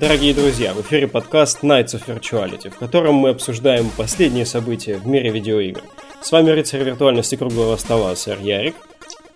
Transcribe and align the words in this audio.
Дорогие 0.00 0.32
друзья, 0.32 0.72
в 0.72 0.80
эфире 0.80 1.06
подкаст 1.06 1.62
Nights 1.62 1.88
of 1.88 2.06
Virtuality, 2.06 2.70
в 2.70 2.78
котором 2.78 3.16
мы 3.16 3.28
обсуждаем 3.28 3.90
последние 3.98 4.46
события 4.46 4.96
в 4.96 5.06
мире 5.06 5.30
видеоигр. 5.30 5.82
С 6.22 6.32
вами 6.32 6.48
рыцарь 6.48 6.82
виртуальности 6.84 7.36
круглого 7.36 7.76
стола, 7.76 8.16
сэр 8.16 8.38
Ярик. 8.40 8.76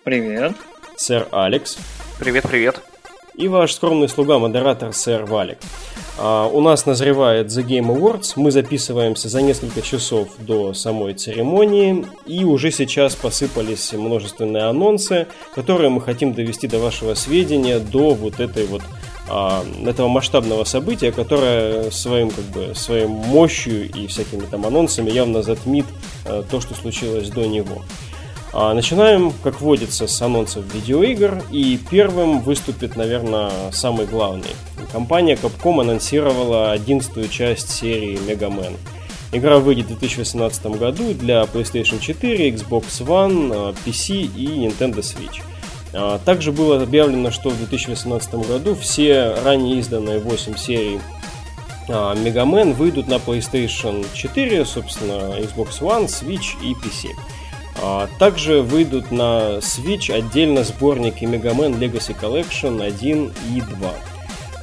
Привет. 0.03 0.53
Сэр 0.95 1.27
Алекс. 1.31 1.77
Привет-привет. 2.19 2.81
И 3.35 3.47
ваш 3.47 3.73
скромный 3.73 4.09
слуга-модератор, 4.09 4.91
сэр 4.91 5.25
Валик. 5.25 5.59
А, 6.17 6.47
у 6.47 6.61
нас 6.61 6.87
назревает 6.87 7.47
The 7.47 7.63
Game 7.63 7.95
Awards. 7.95 8.33
Мы 8.35 8.49
записываемся 8.49 9.29
за 9.29 9.43
несколько 9.43 9.83
часов 9.83 10.29
до 10.39 10.73
самой 10.73 11.13
церемонии. 11.13 12.07
И 12.25 12.43
уже 12.43 12.71
сейчас 12.71 13.13
посыпались 13.13 13.93
множественные 13.93 14.63
анонсы, 14.63 15.27
которые 15.53 15.91
мы 15.91 16.01
хотим 16.01 16.33
довести 16.33 16.67
до 16.67 16.79
вашего 16.79 17.13
сведения 17.13 17.77
до 17.77 18.15
вот 18.15 18.39
этой 18.39 18.65
вот 18.65 18.81
а, 19.27 19.65
этого 19.85 20.07
масштабного 20.07 20.63
события, 20.63 21.11
которое 21.11 21.89
своим, 21.91 22.29
как 22.29 22.45
бы, 22.45 22.75
своей 22.75 23.07
мощью 23.07 23.89
и 23.89 24.07
всякими 24.07 24.45
там 24.45 24.65
анонсами 24.65 25.09
явно 25.09 25.41
затмит 25.41 25.85
а, 26.25 26.43
то, 26.43 26.61
что 26.61 26.75
случилось 26.75 27.29
до 27.29 27.45
него. 27.47 27.81
А, 28.53 28.73
начинаем, 28.73 29.33
как 29.43 29.59
водится, 29.59 30.07
с 30.07 30.21
анонсов 30.21 30.63
видеоигр, 30.73 31.43
и 31.51 31.77
первым 31.89 32.39
выступит, 32.39 32.95
наверное, 32.95 33.51
самый 33.71 34.05
главный. 34.05 34.51
Компания 34.91 35.35
Capcom 35.35 35.81
анонсировала 35.81 36.71
одиннадцатую 36.71 37.27
часть 37.27 37.69
серии 37.69 38.17
Mega 38.17 38.49
Man. 38.49 38.77
Игра 39.33 39.57
выйдет 39.57 39.87
в 39.87 39.99
2018 39.99 40.67
году 40.77 41.13
для 41.13 41.41
PlayStation 41.41 41.99
4, 41.99 42.51
Xbox 42.51 42.85
One, 43.01 43.75
PC 43.85 44.29
и 44.33 44.47
Nintendo 44.47 44.99
Switch. 44.99 45.41
А, 45.95 46.19
также 46.19 46.51
было 46.51 46.81
объявлено, 46.81 47.31
что 47.31 47.49
в 47.49 47.57
2018 47.57 48.33
году 48.47 48.75
все 48.75 49.35
ранее 49.43 49.79
изданные 49.79 50.19
8 50.19 50.57
серий 50.57 50.99
Mega 51.87 52.45
Man 52.45 52.73
выйдут 52.73 53.07
на 53.07 53.15
PlayStation 53.15 54.05
4, 54.13 54.65
собственно, 54.65 55.39
Xbox 55.39 55.79
One, 55.81 56.07
Switch 56.07 56.55
и 56.61 56.73
PC. 56.73 57.11
А, 57.81 58.07
также 58.19 58.61
выйдут 58.61 59.11
на 59.11 59.59
Switch 59.59 60.11
отдельно 60.11 60.63
сборники 60.63 61.25
Man 61.55 61.77
Legacy 61.79 62.19
Collection 62.19 62.83
1 62.83 63.33
и 63.53 63.61
2. 63.61 63.93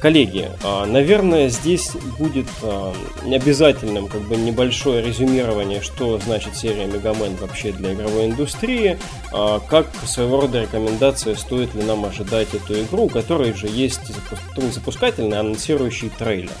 Коллеги, 0.03 0.51
а, 0.65 0.85
наверное, 0.85 1.47
здесь 1.47 1.91
будет 2.19 2.49
а, 2.61 2.93
обязательным 3.23 4.09
как 4.09 4.19
бы 4.23 4.35
небольшое 4.35 5.01
резюмирование, 5.01 5.79
что 5.79 6.17
значит 6.17 6.57
серия 6.57 6.87
Man 6.87 7.39
вообще 7.39 7.71
для 7.71 7.93
игровой 7.93 8.25
индустрии, 8.25 8.99
как 9.31 9.87
своего 10.05 10.41
рода 10.41 10.63
рекомендация, 10.63 11.35
стоит 11.35 11.73
ли 11.73 11.83
нам 11.83 12.03
ожидать 12.03 12.53
эту 12.53 12.81
игру, 12.83 13.03
у 13.03 13.09
которой 13.09 13.53
же 13.53 13.67
есть 13.67 14.11
не 14.57 14.71
запускательный, 14.71 15.37
а 15.37 15.39
анонсирующий 15.39 16.09
трейлер. 16.09 16.51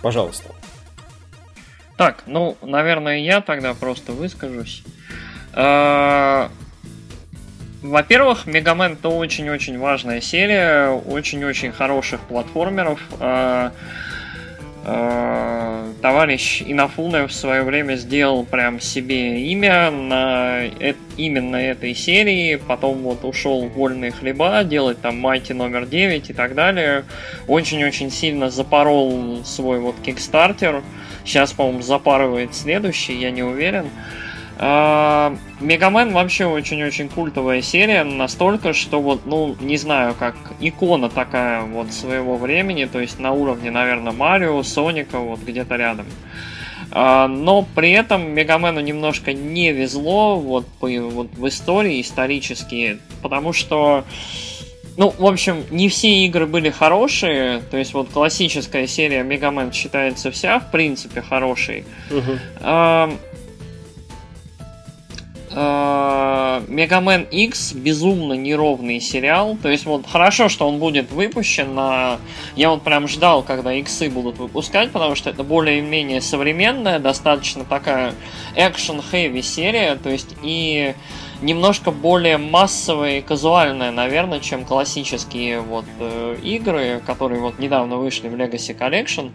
Пожалуйста. 0.00 0.54
Так, 1.98 2.22
ну, 2.24 2.56
наверное, 2.62 3.18
я 3.18 3.42
тогда 3.42 3.74
просто 3.74 4.12
выскажусь. 4.12 4.82
Э, 7.82 7.86
во-первых, 7.86 8.46
Мегамен 8.46 8.92
это 8.92 9.08
очень-очень 9.08 9.78
важная 9.78 10.20
серия, 10.20 10.88
очень-очень 10.90 11.72
хороших 11.72 12.20
платформеров. 12.20 13.00
Э, 13.20 13.70
э, 14.84 15.92
товарищ 16.00 16.62
Инафуне 16.66 17.26
в 17.26 17.32
свое 17.32 17.62
время 17.62 17.96
сделал 17.96 18.44
прям 18.44 18.80
себе 18.80 19.42
имя 19.52 19.90
на 19.90 20.64
именно 21.16 21.56
этой 21.56 21.94
серии, 21.94 22.56
потом 22.56 22.98
вот 22.98 23.24
ушел 23.24 23.66
в 23.68 23.74
вольные 23.74 24.10
хлеба, 24.10 24.64
делать 24.64 25.00
там 25.00 25.18
Майти 25.18 25.52
номер 25.52 25.86
9 25.86 26.30
и 26.30 26.32
так 26.32 26.54
далее. 26.54 27.04
Очень-очень 27.46 28.10
сильно 28.10 28.50
запорол 28.50 29.44
свой 29.44 29.78
вот 29.78 29.96
Кикстартер. 30.04 30.82
Сейчас, 31.24 31.52
по-моему, 31.52 31.82
запарывает 31.82 32.52
следующий, 32.52 33.14
я 33.14 33.30
не 33.30 33.44
уверен. 33.44 33.84
Uh, 33.84 34.31
Мегамен 34.62 36.12
вообще 36.12 36.46
очень-очень 36.46 37.08
культовая 37.08 37.62
серия, 37.62 38.04
настолько, 38.04 38.72
что 38.72 39.00
вот, 39.00 39.26
ну, 39.26 39.56
не 39.60 39.76
знаю, 39.76 40.14
как 40.16 40.36
икона 40.60 41.08
такая 41.08 41.62
вот 41.62 41.92
своего 41.92 42.36
времени, 42.36 42.84
то 42.84 43.00
есть 43.00 43.18
на 43.18 43.32
уровне, 43.32 43.72
наверное, 43.72 44.12
Марио, 44.12 44.62
Соника, 44.62 45.18
вот 45.18 45.40
где-то 45.40 45.74
рядом. 45.74 46.06
А, 46.92 47.26
но 47.26 47.66
при 47.74 47.90
этом 47.90 48.30
Мегамену 48.30 48.80
немножко 48.80 49.32
не 49.32 49.72
везло 49.72 50.38
вот, 50.38 50.68
по, 50.78 50.86
вот 50.86 51.28
в 51.32 51.48
истории 51.48 52.00
исторически, 52.00 52.98
потому 53.20 53.52
что 53.52 54.04
ну, 54.96 55.12
в 55.18 55.26
общем, 55.26 55.64
не 55.70 55.88
все 55.88 56.26
игры 56.26 56.46
были 56.46 56.68
хорошие. 56.68 57.62
То 57.70 57.78
есть, 57.78 57.94
вот 57.94 58.10
классическая 58.10 58.86
серия 58.86 59.22
Мегамен 59.22 59.72
считается 59.72 60.30
вся, 60.30 60.60
в 60.60 60.70
принципе, 60.70 61.22
хорошей. 61.22 61.86
Uh-huh. 62.10 63.18
Мегамен 65.52 67.26
X 67.30 67.72
безумно 67.72 68.32
неровный 68.34 69.00
сериал. 69.00 69.56
То 69.62 69.68
есть 69.68 69.84
вот 69.86 70.06
хорошо, 70.06 70.48
что 70.48 70.68
он 70.68 70.78
будет 70.78 71.10
выпущен 71.10 71.74
на... 71.74 72.18
Я 72.56 72.70
вот 72.70 72.82
прям 72.82 73.08
ждал, 73.08 73.42
когда 73.42 73.72
иксы 73.72 74.08
будут 74.08 74.38
выпускать, 74.38 74.90
потому 74.90 75.14
что 75.14 75.30
это 75.30 75.44
более-менее 75.44 76.20
современная, 76.20 76.98
достаточно 76.98 77.64
такая 77.64 78.14
экшен-хэви 78.56 79.42
серия. 79.42 79.96
То 79.96 80.10
есть 80.10 80.34
и 80.42 80.94
немножко 81.42 81.90
более 81.90 82.38
массовая 82.38 83.18
и 83.18 83.20
казуальная, 83.20 83.90
наверное, 83.90 84.40
чем 84.40 84.64
классические 84.64 85.60
вот 85.60 85.84
э, 85.98 86.36
игры, 86.42 87.02
которые 87.04 87.40
вот 87.40 87.58
недавно 87.58 87.96
вышли 87.96 88.28
в 88.28 88.34
Legacy 88.34 88.76
Collection. 88.76 89.32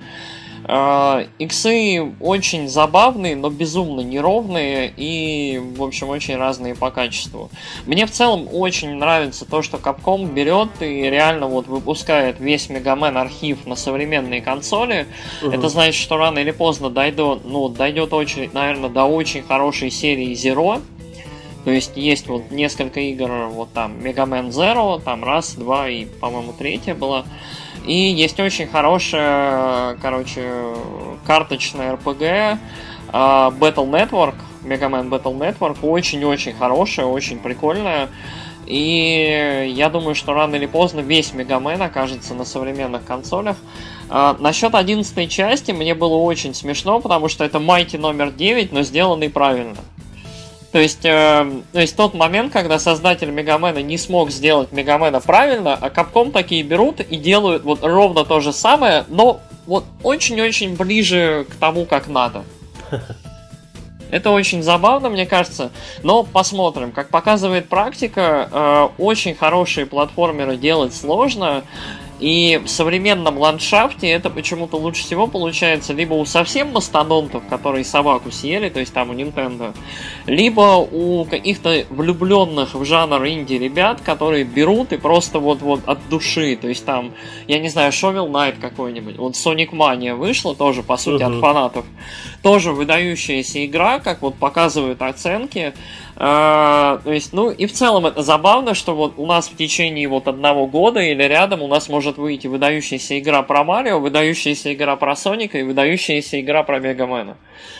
А, 0.69 1.25
иксы 1.39 2.13
очень 2.19 2.67
забавные, 2.67 3.35
но 3.35 3.49
безумно 3.49 4.01
неровные 4.01 4.93
и, 4.95 5.59
в 5.59 5.81
общем, 5.81 6.09
очень 6.09 6.35
разные 6.35 6.75
по 6.75 6.91
качеству. 6.91 7.49
Мне 7.85 8.05
в 8.05 8.11
целом 8.11 8.49
очень 8.51 8.95
нравится 8.95 9.45
то, 9.45 9.61
что 9.61 9.77
Capcom 9.77 10.31
берет 10.31 10.69
и 10.81 11.09
реально 11.09 11.47
вот 11.47 11.67
выпускает 11.67 12.39
весь 12.39 12.69
Мегамен 12.69 13.15
архив 13.17 13.65
на 13.65 13.75
современные 13.75 14.41
консоли. 14.41 15.07
Угу. 15.41 15.51
Это 15.51 15.69
значит, 15.69 15.95
что 15.95 16.17
рано 16.17 16.39
или 16.39 16.51
поздно 16.51 16.89
дойдет, 16.89 17.41
ну, 17.45 17.69
дойдет 17.69 18.11
очередь, 18.11 18.53
наверное, 18.53 18.89
до 18.89 19.05
очень 19.05 19.43
хорошей 19.43 19.89
серии 19.89 20.33
Zero. 20.33 20.81
То 21.67 21.71
есть 21.71 21.97
есть 21.97 22.27
вот 22.29 22.49
несколько 22.49 23.01
игр, 23.01 23.29
вот 23.49 23.73
там 23.73 24.01
Мегамен 24.01 24.51
Zero, 24.51 25.01
там 25.03 25.25
раз, 25.25 25.53
два 25.55 25.89
и, 25.89 26.05
по-моему, 26.05 26.53
третья 26.53 26.95
была. 26.95 27.25
И 27.85 27.93
есть 27.93 28.39
очень 28.39 28.67
хорошая, 28.67 29.95
короче, 30.01 30.47
карточная 31.25 31.97
RPG 31.97 32.57
а, 33.11 33.51
Battle 33.59 33.89
Network, 33.89 34.35
Mega 34.63 34.89
Man 34.89 35.09
Battle 35.09 35.37
Network, 35.37 35.79
очень-очень 35.81 36.53
хорошая, 36.53 37.05
очень 37.05 37.37
прикольная. 37.37 38.07
И 38.65 39.73
я 39.75 39.89
думаю, 39.89 40.15
что 40.15 40.33
рано 40.33 40.55
или 40.55 40.67
поздно 40.67 41.01
весь 41.01 41.33
Мегамен 41.33 41.81
окажется 41.81 42.33
на 42.33 42.45
современных 42.45 43.03
консолях. 43.03 43.57
А, 44.09 44.37
насчет 44.39 44.73
11 44.73 45.29
части 45.29 45.73
мне 45.73 45.95
было 45.95 46.15
очень 46.15 46.53
смешно, 46.53 47.01
потому 47.01 47.27
что 47.27 47.43
это 47.43 47.59
Майти 47.59 47.97
номер 47.97 48.31
9, 48.31 48.71
но 48.71 48.83
сделанный 48.83 49.29
правильно. 49.29 49.75
То 50.77 50.81
есть, 50.83 51.05
э, 51.05 51.61
то 51.71 51.79
есть 51.81 51.95
тот 51.95 52.13
момент, 52.13 52.53
когда 52.53 52.77
создатель 52.77 53.31
Мегамена 53.31 53.81
не 53.81 53.97
смог 53.97 54.29
сделать 54.29 54.71
Мегамена 54.71 55.19
правильно, 55.19 55.73
а 55.73 55.89
Capcom 55.89 56.31
такие 56.31 56.61
берут 56.61 56.99
и 56.99 57.17
делают 57.17 57.63
вот 57.63 57.79
ровно 57.81 58.23
то 58.25 58.41
же 58.41 58.53
самое, 58.53 59.03
но 59.07 59.41
вот 59.65 59.85
очень-очень 60.03 60.75
ближе 60.75 61.47
к 61.49 61.55
тому, 61.55 61.85
как 61.85 62.07
надо. 62.07 62.43
Это 64.11 64.29
очень 64.29 64.61
забавно, 64.61 65.09
мне 65.09 65.25
кажется. 65.25 65.71
Но 66.03 66.21
посмотрим. 66.21 66.91
Как 66.91 67.09
показывает 67.09 67.69
практика, 67.69 68.47
э, 68.51 68.87
очень 68.99 69.33
хорошие 69.33 69.87
платформеры 69.87 70.57
делать 70.57 70.93
сложно. 70.93 71.63
И 72.19 72.59
в 72.63 72.67
современном 72.67 73.37
ландшафте 73.37 74.09
это 74.09 74.29
почему-то 74.29 74.77
лучше 74.77 75.03
всего 75.03 75.27
получается 75.27 75.93
либо 75.93 76.13
у 76.13 76.25
совсем 76.25 76.71
мастодонтов, 76.71 77.43
которые 77.47 77.85
собаку 77.85 78.31
съели, 78.31 78.69
то 78.69 78.79
есть 78.79 78.93
там 78.93 79.11
у 79.11 79.13
Nintendo, 79.13 79.75
либо 80.25 80.77
у 80.91 81.25
каких-то 81.25 81.85
влюбленных 81.89 82.73
в 82.73 82.83
жанр 82.85 83.25
инди 83.27 83.53
ребят, 83.53 84.01
которые 84.01 84.45
берут 84.45 84.93
и 84.93 84.97
просто 84.97 85.39
вот-вот 85.39 85.81
от 85.85 85.99
души, 86.09 86.55
то 86.55 86.67
есть 86.67 86.85
там, 86.85 87.13
я 87.47 87.59
не 87.59 87.69
знаю, 87.69 87.91
Shovel 87.91 88.29
Knight 88.31 88.59
какой-нибудь, 88.59 89.17
вот 89.17 89.33
Sonic 89.33 89.69
Mania 89.69 90.15
вышла 90.15 90.55
тоже, 90.55 90.81
по 90.81 90.97
сути, 90.97 91.21
uh-huh. 91.21 91.35
от 91.35 91.41
фанатов, 91.41 91.85
тоже 92.41 92.71
выдающаяся 92.71 93.63
игра, 93.63 93.99
как 93.99 94.23
вот 94.23 94.35
показывают 94.35 95.01
оценки, 95.03 95.73
а, 96.19 96.99
то 97.03 97.13
есть, 97.13 97.31
ну 97.31 97.51
и 97.51 97.67
в 97.67 97.73
целом 97.73 98.07
это 98.07 98.23
забавно, 98.23 98.73
что 98.73 98.95
вот 98.95 99.13
у 99.17 99.27
нас 99.27 99.49
в 99.49 99.55
течение 99.55 100.07
вот 100.07 100.27
одного 100.27 100.65
года 100.65 100.99
или 100.99 101.21
рядом 101.21 101.61
у 101.61 101.67
нас 101.67 101.89
может 101.89 102.17
выйти 102.17 102.47
выдающаяся 102.47 103.19
игра 103.19 103.43
про 103.43 103.63
Марио, 103.63 103.99
выдающаяся 103.99 104.73
игра 104.73 104.95
про 104.95 105.15
Соника 105.15 105.59
и 105.59 105.63
выдающаяся 105.63 106.41
игра 106.41 106.63
про 106.63 106.79
Мегамена. 106.79 107.37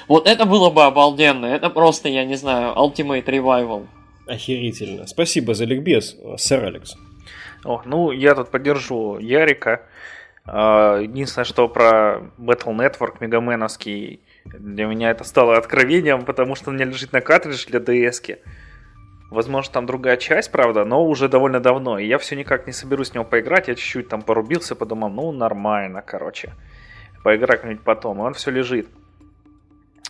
Вот 0.07 0.27
это 0.27 0.45
было 0.45 0.69
бы 0.69 0.83
обалденно. 0.83 1.47
Это 1.47 1.71
просто, 1.71 2.09
я 2.09 2.25
не 2.25 2.35
знаю, 2.35 2.75
Ultimate 2.75 3.25
Revival. 3.25 3.87
Охерительно. 4.27 5.07
Спасибо 5.07 5.55
за 5.55 5.65
ликбез, 5.65 6.15
сэр 6.37 6.65
Алекс. 6.65 6.95
О, 7.63 7.81
ну, 7.85 8.11
я 8.11 8.35
тут 8.35 8.51
поддержу 8.51 9.17
Ярика. 9.17 9.81
А, 10.45 10.99
единственное, 10.99 11.45
что 11.45 11.67
про 11.67 12.21
Battle 12.37 12.75
Network 12.77 13.15
мегаменовский, 13.19 14.21
для 14.53 14.85
меня 14.85 15.11
это 15.11 15.23
стало 15.23 15.57
откровением, 15.57 16.25
потому 16.25 16.55
что 16.55 16.69
у 16.69 16.73
меня 16.73 16.85
лежит 16.85 17.13
на 17.13 17.21
картридж 17.21 17.65
для 17.67 17.79
DS. 17.79 18.21
-ки. 18.21 18.37
Возможно, 19.29 19.73
там 19.73 19.85
другая 19.85 20.17
часть, 20.17 20.51
правда, 20.51 20.85
но 20.85 21.05
уже 21.05 21.27
довольно 21.27 21.59
давно. 21.59 21.99
И 21.99 22.07
я 22.07 22.17
все 22.17 22.35
никак 22.35 22.65
не 22.65 22.73
соберусь 22.73 23.09
с 23.09 23.13
него 23.13 23.25
поиграть. 23.25 23.67
Я 23.67 23.75
чуть-чуть 23.75 24.07
там 24.07 24.21
порубился, 24.21 24.75
подумал, 24.75 25.09
ну, 25.09 25.31
нормально, 25.31 26.01
короче. 26.01 26.53
Поиграю 27.23 27.59
как-нибудь 27.59 27.83
потом. 27.83 28.19
И 28.19 28.21
он 28.21 28.33
все 28.33 28.51
лежит. 28.51 28.87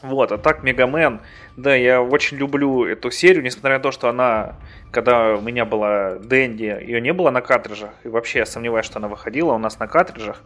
Вот, 0.03 0.31
а 0.31 0.37
так 0.37 0.61
Мегамен, 0.61 1.21
да, 1.55 1.73
я 1.73 2.03
очень 2.03 2.37
люблю 2.37 2.85
эту 2.85 3.09
серию, 3.09 3.43
несмотря 3.43 3.77
на 3.77 3.83
то, 3.83 3.91
что 3.91 4.09
она, 4.09 4.57
когда 4.91 5.33
у 5.33 5.41
меня 5.41 5.65
была 5.65 6.19
Дэнди, 6.19 6.65
ее 6.85 7.01
не 7.01 7.13
было 7.13 7.31
на 7.31 7.41
картриджах, 7.41 7.89
и 8.03 8.07
вообще 8.07 8.39
я 8.39 8.45
сомневаюсь, 8.45 8.85
что 8.85 8.99
она 8.99 9.07
выходила 9.07 9.53
у 9.53 9.57
нас 9.57 9.79
на 9.79 9.87
картриджах. 9.87 10.43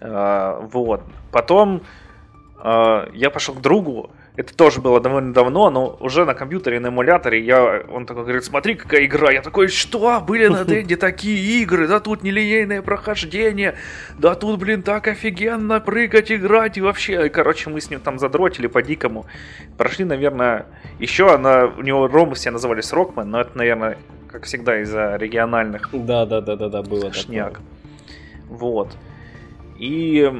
А, 0.00 0.60
вот. 0.60 1.02
Потом 1.32 1.82
я 2.62 3.30
пошел 3.30 3.54
к 3.54 3.60
другу, 3.60 4.10
это 4.36 4.54
тоже 4.54 4.82
было 4.82 5.00
довольно 5.00 5.32
давно, 5.32 5.70
но 5.70 5.96
уже 5.98 6.26
на 6.26 6.34
компьютере, 6.34 6.78
на 6.78 6.88
эмуляторе, 6.88 7.42
я, 7.42 7.82
он 7.90 8.04
такой 8.04 8.24
говорит, 8.24 8.44
смотри, 8.44 8.74
какая 8.74 9.06
игра. 9.06 9.30
Я 9.32 9.40
такой, 9.40 9.68
что? 9.68 10.20
Были 10.20 10.48
на 10.48 10.64
Денде 10.66 10.96
такие 10.96 11.62
игры, 11.62 11.88
да 11.88 12.00
тут 12.00 12.22
нелинейное 12.22 12.82
прохождение, 12.82 13.76
да 14.18 14.34
тут, 14.34 14.60
блин, 14.60 14.82
так 14.82 15.08
офигенно 15.08 15.80
прыгать, 15.80 16.30
играть 16.30 16.76
и 16.76 16.82
вообще. 16.82 17.30
Короче, 17.30 17.70
мы 17.70 17.80
с 17.80 17.88
ним 17.88 18.00
там 18.00 18.18
задротили 18.18 18.66
по-дикому. 18.66 19.24
Прошли, 19.78 20.04
наверное, 20.04 20.66
еще 20.98 21.34
она, 21.34 21.64
у 21.64 21.80
него 21.80 22.06
ромы 22.06 22.34
все 22.34 22.50
назывались 22.50 22.92
Рокмен, 22.92 23.30
но 23.30 23.40
это, 23.40 23.56
наверное, 23.56 23.96
как 24.28 24.44
всегда, 24.44 24.82
из-за 24.82 25.16
региональных. 25.16 25.88
Да, 25.92 26.26
да, 26.26 26.42
да, 26.42 26.56
да, 26.56 26.68
да, 26.68 26.82
было 26.82 27.10
шняк. 27.10 27.54
Такое. 27.54 27.66
Вот. 28.48 28.96
И 29.78 30.30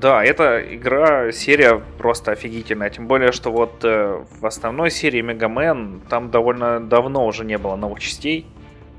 да, 0.00 0.24
эта 0.24 0.60
игра, 0.76 1.32
серия 1.32 1.82
просто 1.98 2.32
офигительная. 2.32 2.88
Тем 2.88 3.08
более, 3.08 3.32
что 3.32 3.50
вот 3.50 3.84
э, 3.84 4.24
в 4.40 4.46
основной 4.46 4.90
серии 4.90 5.20
Мегамен 5.22 6.00
там 6.08 6.30
довольно 6.30 6.78
давно 6.78 7.26
уже 7.26 7.44
не 7.44 7.58
было 7.58 7.74
новых 7.74 7.98
частей. 7.98 8.46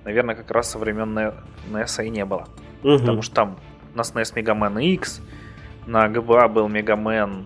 Наверное, 0.04 0.36
как 0.36 0.52
раз 0.52 0.72
со 0.72 0.78
времен 0.78 1.18
NES 1.72 2.06
и 2.06 2.10
не 2.10 2.26
было. 2.26 2.48
Угу. 2.84 3.00
Потому 3.00 3.22
что 3.22 3.36
там 3.36 3.60
на 3.96 4.02
SNES 4.02 4.34
Мегамен 4.36 4.78
X, 4.78 5.22
на 5.86 6.08
GBA 6.08 6.50
был 6.50 6.68
Мегамен 6.68 7.46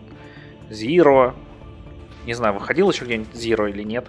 Zero. 0.69 1.33
Не 2.25 2.33
знаю, 2.33 2.55
выходил 2.55 2.89
еще 2.89 3.05
где-нибудь 3.05 3.35
Zero 3.35 3.69
или 3.69 3.83
нет. 3.83 4.07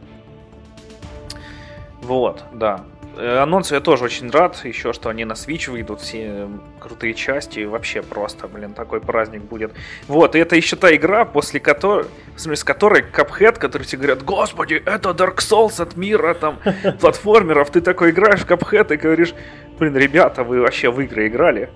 Вот, 2.00 2.44
да. 2.52 2.84
Э, 3.16 3.38
анонсу 3.38 3.74
я 3.74 3.80
тоже 3.80 4.04
очень 4.04 4.30
рад, 4.30 4.64
еще 4.64 4.92
что 4.92 5.08
они 5.08 5.24
на 5.24 5.34
Switch 5.34 5.70
выйдут, 5.70 6.00
все 6.00 6.48
крутые 6.80 7.14
части, 7.14 7.64
вообще 7.64 8.02
просто, 8.02 8.48
блин, 8.48 8.74
такой 8.74 9.00
праздник 9.00 9.42
будет. 9.42 9.72
Вот, 10.08 10.34
и 10.34 10.38
это 10.38 10.56
еще 10.56 10.76
та 10.76 10.94
игра, 10.94 11.24
после 11.24 11.60
которой, 11.60 12.06
в 12.34 12.40
смысле, 12.40 12.56
с 12.56 12.64
которой 12.64 13.02
Cuphead, 13.02 13.58
который 13.58 13.84
тебе 13.84 14.02
говорят, 14.02 14.24
господи, 14.24 14.82
это 14.84 15.10
Dark 15.10 15.36
Souls 15.36 15.80
от 15.80 15.96
мира, 15.96 16.34
там, 16.34 16.58
платформеров, 17.00 17.70
ты 17.70 17.80
такой 17.80 18.10
играешь 18.10 18.40
в 18.40 18.46
Cuphead 18.46 18.92
и 18.94 18.96
говоришь, 18.96 19.34
блин, 19.78 19.96
ребята, 19.96 20.42
вы 20.42 20.60
вообще 20.60 20.90
в 20.90 21.00
игры 21.00 21.28
играли? 21.28 21.70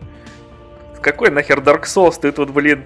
Какой 1.00 1.30
нахер 1.30 1.60
Dark 1.60 1.84
Souls, 1.84 2.18
ты 2.20 2.32
тут, 2.32 2.50
блин, 2.50 2.84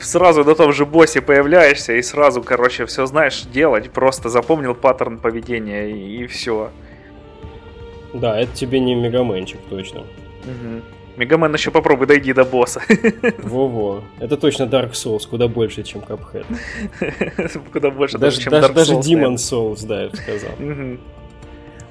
сразу 0.00 0.44
на 0.44 0.56
том 0.56 0.72
же 0.72 0.84
боссе 0.86 1.20
появляешься 1.20 1.92
и 1.92 2.02
сразу, 2.02 2.42
короче, 2.42 2.86
все 2.86 3.06
знаешь 3.06 3.42
делать, 3.42 3.90
просто 3.90 4.28
запомнил 4.28 4.74
паттерн 4.74 5.18
поведения 5.18 5.90
и, 5.90 6.24
и 6.24 6.26
все. 6.26 6.70
Да, 8.14 8.38
это 8.38 8.52
тебе 8.54 8.80
не 8.80 8.94
Мегаменчик, 8.94 9.58
точно. 9.68 10.00
Угу. 10.00 10.82
Мегамен 11.16 11.52
еще 11.54 11.70
попробуй, 11.70 12.06
дойди 12.06 12.32
до 12.32 12.44
босса. 12.44 12.82
Во-во. 13.38 14.02
Это 14.18 14.36
точно 14.36 14.64
Dark 14.64 14.92
Souls, 14.92 15.28
куда 15.28 15.48
больше, 15.48 15.82
чем 15.82 16.00
Cuphead. 16.00 16.46
куда 17.72 17.90
больше, 17.90 18.18
даже, 18.18 18.40
чем 18.40 18.50
даже, 18.50 18.68
Dark 18.68 18.72
Souls. 18.72 18.74
Даже 18.74 18.92
Demon 18.94 19.34
Souls, 19.34 19.86
да, 19.86 20.02
я 20.02 20.08
бы 20.08 20.16
сказал. 20.16 20.50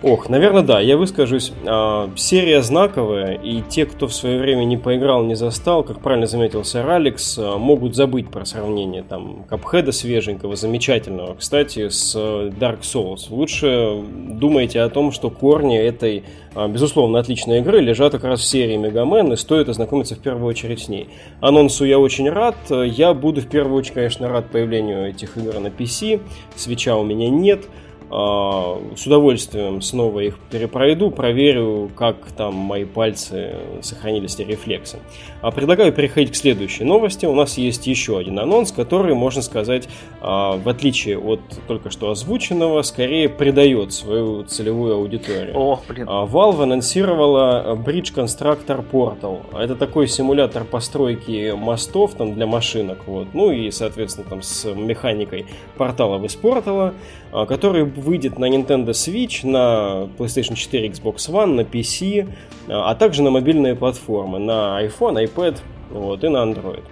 Ох, 0.04 0.28
наверное, 0.28 0.64
да, 0.64 0.82
я 0.82 0.98
выскажусь. 0.98 1.54
А, 1.66 2.10
серия 2.18 2.62
знаковая, 2.62 3.36
и 3.36 3.62
те, 3.62 3.86
кто 3.86 4.08
в 4.08 4.14
свое 4.14 4.38
время 4.38 4.66
не 4.66 4.76
поиграл, 4.76 5.24
не 5.24 5.36
застал, 5.36 5.82
как 5.82 6.02
правильно 6.02 6.28
заметил 6.28 6.66
сэр 6.66 6.90
Алекс, 6.90 7.38
а, 7.40 7.58
могут 7.58 7.96
забыть 7.96 8.28
про 8.28 8.44
сравнение 8.44 9.04
там 9.04 9.46
Капхеда 9.50 9.94
свеженького, 9.94 10.58
замечательного, 10.58 11.36
кстати, 11.36 11.88
с 11.88 12.14
Dark 12.18 12.82
Souls. 12.82 13.28
Лучше 13.30 14.04
думайте 14.04 14.82
о 14.82 14.90
том, 14.90 15.14
что 15.14 15.30
корни 15.30 15.80
этой, 15.80 16.26
а, 16.54 16.68
безусловно, 16.68 17.20
отличной 17.20 17.60
игры 17.60 17.80
лежат 17.80 18.12
как 18.12 18.26
раз 18.26 18.42
в 18.42 18.46
серии 18.46 18.76
Мегамен, 18.76 19.32
и 19.32 19.38
стоит 19.38 19.70
ознакомиться 19.70 20.16
в 20.16 20.20
первую 20.20 20.48
очередь 20.48 20.82
с 20.82 20.90
ней. 20.90 21.08
Анонсу 21.40 21.86
я 21.86 21.98
очень 21.98 22.30
рад. 22.30 22.58
Я 22.70 23.14
буду 23.14 23.40
в 23.40 23.48
первую 23.48 23.78
очередь, 23.78 23.94
конечно, 23.94 24.28
рад 24.28 24.50
появлению 24.52 25.08
этих 25.08 25.38
игр 25.38 25.58
на 25.62 25.68
PC. 25.68 26.20
Свеча 26.58 26.98
у 26.98 27.06
меня 27.06 27.30
нет. 27.30 27.70
А, 28.15 28.80
с 28.95 29.07
удовольствием 29.07 29.81
снова 29.81 30.19
их 30.19 30.38
перепройду, 30.51 31.10
проверю, 31.10 31.89
как 31.95 32.18
там 32.38 32.54
мои 32.54 32.86
пальцы 32.86 33.56
сохранились 33.81 34.38
ли 34.38 34.45
рефлексы. 34.45 35.00
А 35.42 35.50
предлагаю 35.50 35.92
переходить 35.92 36.31
к 36.31 36.36
следующей 36.36 36.83
новости. 36.83 37.25
У 37.25 37.33
нас 37.33 37.57
есть 37.57 37.88
еще 37.88 38.19
один 38.19 38.38
анонс, 38.38 38.71
который, 38.71 39.15
можно 39.15 39.42
сказать, 39.42 39.89
а, 40.21 40.57
в 40.57 40.69
отличие 40.69 41.18
от 41.18 41.39
только 41.68 41.89
что 41.89 42.12
озвученного, 42.12 42.83
скорее 42.83 43.30
придает 43.30 43.94
свою 43.94 44.44
целевую 44.44 44.94
аудиторию. 44.94 45.57
О, 45.57 45.80
блин. 45.88 46.06
А, 46.07 46.27
Valve 46.27 46.62
анонсировала 46.62 47.75
Bridge 47.83 48.13
Constructor 48.13 48.86
Portal. 48.92 49.39
Это 49.59 49.75
такой 49.75 50.07
симулятор 50.07 50.66
постройки 50.66 51.56
мостов 51.56 52.13
там 52.13 52.36
для 52.36 52.45
машинок, 52.45 53.00
вот. 53.07 53.33
ну 53.33 53.50
и, 53.50 53.71
соответственно, 53.71 54.27
там 54.30 54.44
с 54.44 54.66
механикой 54.71 55.48
порталов 55.77 56.24
из 56.24 56.36
портала, 56.36 56.94
который 57.31 57.86
выйдет 58.04 58.38
на 58.38 58.50
Nintendo 58.50 58.90
Switch, 58.90 59.48
на 59.48 60.10
PlayStation 60.18 60.56
4, 60.56 60.90
Xbox 60.90 61.16
One, 61.30 61.54
на 61.56 61.62
PC, 61.62 62.30
а 62.68 62.94
также 62.95 63.24
на 63.24 63.31
мобильные 63.31 63.76
платформы, 63.76 64.40
на 64.40 64.83
iPhone, 64.83 65.24
iPad 65.26 65.60
вот, 65.90 66.24
и 66.24 66.30
на 66.30 66.38
Android. 66.44 66.83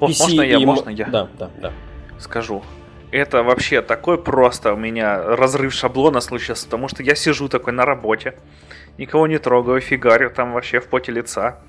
О, 0.00 0.06
PC 0.06 0.20
можно 0.20 0.42
я, 0.42 0.58
и... 0.58 0.64
можно 0.64 0.90
я? 0.90 1.06
Да, 1.06 1.28
да, 1.38 1.50
да. 1.60 1.72
Скажу. 2.18 2.62
Это 3.10 3.42
вообще 3.42 3.80
такой 3.80 4.18
просто 4.18 4.72
у 4.72 4.76
меня 4.76 5.22
разрыв 5.36 5.72
шаблона 5.72 6.20
случился, 6.20 6.64
потому 6.64 6.88
что 6.88 7.02
я 7.02 7.14
сижу 7.14 7.48
такой 7.48 7.72
на 7.72 7.84
работе, 7.84 8.34
никого 8.98 9.26
не 9.26 9.38
трогаю, 9.38 9.80
фигарю 9.80 10.30
там 10.30 10.52
вообще 10.52 10.80
в 10.80 10.88
поте 10.88 11.12
лица 11.12 11.60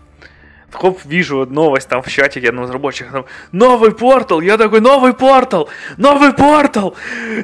хоп, 0.76 1.00
вижу 1.06 1.46
новость 1.46 1.90
там 1.90 2.02
в 2.02 2.08
чате 2.08 2.40
одного 2.48 2.68
из 2.68 2.72
рабочих, 2.72 3.12
там, 3.12 3.26
новый 3.52 3.92
портал, 3.92 4.42
я 4.42 4.58
такой, 4.58 4.82
новый 4.82 5.14
портал, 5.14 5.70
новый 5.98 6.34
портал, 6.34 6.96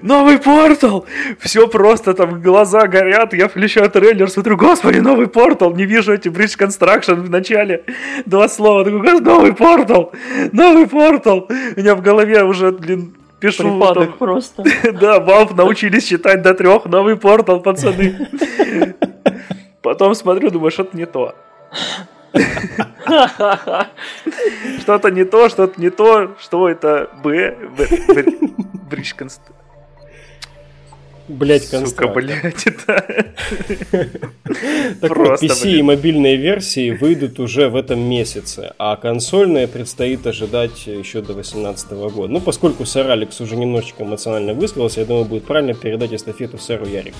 новый 0.01 0.37
портал, 0.37 1.05
все 1.39 1.67
просто 1.67 2.13
там 2.13 2.41
глаза 2.41 2.87
горят, 2.87 3.33
я 3.33 3.47
включаю 3.47 3.89
трейлер, 3.89 4.29
смотрю, 4.29 4.57
господи, 4.57 4.99
новый 4.99 5.27
портал, 5.27 5.73
не 5.75 5.85
вижу 5.85 6.13
эти 6.13 6.27
Bridge 6.27 6.57
Construction 6.57 7.15
в 7.15 7.29
начале, 7.29 7.83
два 8.25 8.47
слова, 8.47 8.83
такой, 8.83 9.19
новый 9.21 9.53
портал, 9.53 10.11
новый 10.51 10.87
портал, 10.87 11.47
у 11.49 11.79
меня 11.79 11.95
в 11.95 12.01
голове 12.01 12.43
уже, 12.43 12.71
блин, 12.71 13.15
пишу. 13.41 13.63
Припадок 13.63 14.09
там, 14.09 14.17
просто. 14.17 14.63
да, 15.01 15.19
Valve 15.19 15.55
научились 15.55 16.07
считать 16.07 16.41
до 16.41 16.53
трех, 16.53 16.85
новый 16.85 17.17
портал, 17.17 17.59
пацаны. 17.59 18.29
Потом 19.81 20.15
смотрю, 20.15 20.51
думаю, 20.51 20.71
что-то 20.71 20.95
не 20.95 21.05
то. 21.05 21.35
Что-то 24.79 25.11
не 25.11 25.25
то, 25.25 25.49
что-то 25.49 25.81
не 25.81 25.89
то, 25.89 26.35
что 26.39 26.69
это 26.69 27.09
Б, 27.23 27.55
Бридж 28.89 29.13
Блять, 31.27 31.63
Сука, 31.63 32.07
блять, 32.07 32.67
это... 32.67 33.05
Так 34.99 35.15
вот, 35.15 35.41
PC 35.41 35.79
и 35.79 35.81
мобильные 35.81 36.35
версии 36.35 36.91
выйдут 36.91 37.39
уже 37.39 37.69
в 37.69 37.75
этом 37.77 38.01
месяце, 38.01 38.73
а 38.77 38.97
консольные 38.97 39.67
предстоит 39.67 40.27
ожидать 40.27 40.87
еще 40.87 41.21
до 41.21 41.33
2018 41.33 41.91
года. 41.91 42.33
Ну, 42.33 42.41
поскольку 42.41 42.85
сэр 42.85 43.11
Алекс 43.11 43.39
уже 43.39 43.55
немножечко 43.55 44.03
эмоционально 44.03 44.53
высказался, 44.53 45.01
я 45.01 45.05
думаю, 45.05 45.25
будет 45.25 45.45
правильно 45.45 45.73
передать 45.73 46.13
эстафету 46.13 46.57
сэру 46.57 46.85
Ярику. 46.85 47.17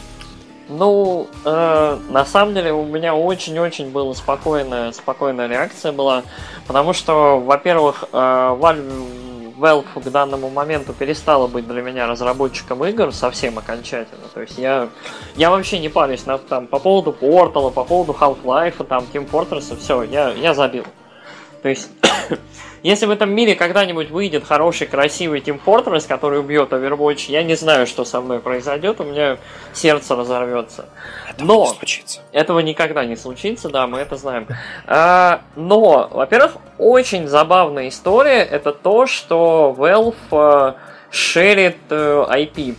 Ну, 0.74 1.28
э, 1.44 1.98
на 2.10 2.24
самом 2.24 2.54
деле 2.54 2.72
у 2.72 2.86
меня 2.86 3.14
очень-очень 3.14 3.92
была 3.92 4.14
спокойная, 4.14 4.94
спокойная 4.94 5.48
реакция 5.48 5.92
была, 5.92 6.24
потому 6.66 6.94
что, 6.94 7.42
во-первых, 7.42 8.06
э, 8.14 8.18
Valve, 8.18 9.58
Valve 9.60 10.02
к 10.02 10.10
данному 10.10 10.50
моменту 10.50 10.94
перестала 10.94 11.48
быть 11.48 11.68
для 11.68 11.82
меня 11.82 12.08
разработчиком 12.08 12.86
игр 12.86 13.12
совсем 13.12 13.58
окончательно. 13.60 14.24
То 14.34 14.40
есть 14.40 14.58
я, 14.58 14.88
я 15.36 15.50
вообще 15.50 15.78
не 15.78 15.90
парюсь 15.90 16.26
на, 16.26 16.38
там, 16.38 16.68
по 16.68 16.80
поводу 16.80 17.12
Portal, 17.12 17.70
по 17.70 17.84
поводу 17.84 18.14
Half-Life, 18.18 18.82
там, 18.86 19.04
Team 19.12 19.30
Fortress, 19.30 19.78
все, 19.78 20.04
я, 20.04 20.30
я 20.30 20.54
забил. 20.54 20.86
То 21.64 21.68
есть 21.68 21.90
если 22.84 23.06
в 23.06 23.12
этом 23.12 23.32
мире 23.32 23.56
когда-нибудь 23.56 24.10
выйдет 24.10 24.44
хороший, 24.44 24.88
красивый 24.88 25.40
Team 25.40 25.60
Fortress, 25.64 26.08
который 26.08 26.40
убьет 26.40 26.72
Overwatch, 26.72 27.32
я 27.32 27.44
не 27.44 27.56
знаю, 27.56 27.88
что 27.88 28.06
со 28.06 28.22
мной 28.22 28.40
произойдет, 28.40 29.00
у 29.00 29.04
меня 29.04 29.38
сердце 29.74 30.16
разорвется. 30.16 30.86
Этого 31.30 31.48
Но 31.48 31.62
не 31.62 31.78
случится. 31.78 32.22
этого 32.32 32.60
никогда 32.60 33.06
не 33.06 33.16
случится, 33.16 33.70
да, 33.70 33.88
мы 33.88 34.00
это 34.00 34.16
знаем. 34.16 34.48
А, 34.88 35.42
но, 35.56 36.10
во-первых, 36.12 36.54
очень 36.78 37.28
забавная 37.28 37.90
история 37.90 38.42
это 38.42 38.72
то, 38.72 39.06
что 39.06 39.76
Valve 39.78 40.16
э, 40.32 40.74
шерит 41.12 41.78
э, 41.90 42.26
IP. 42.30 42.76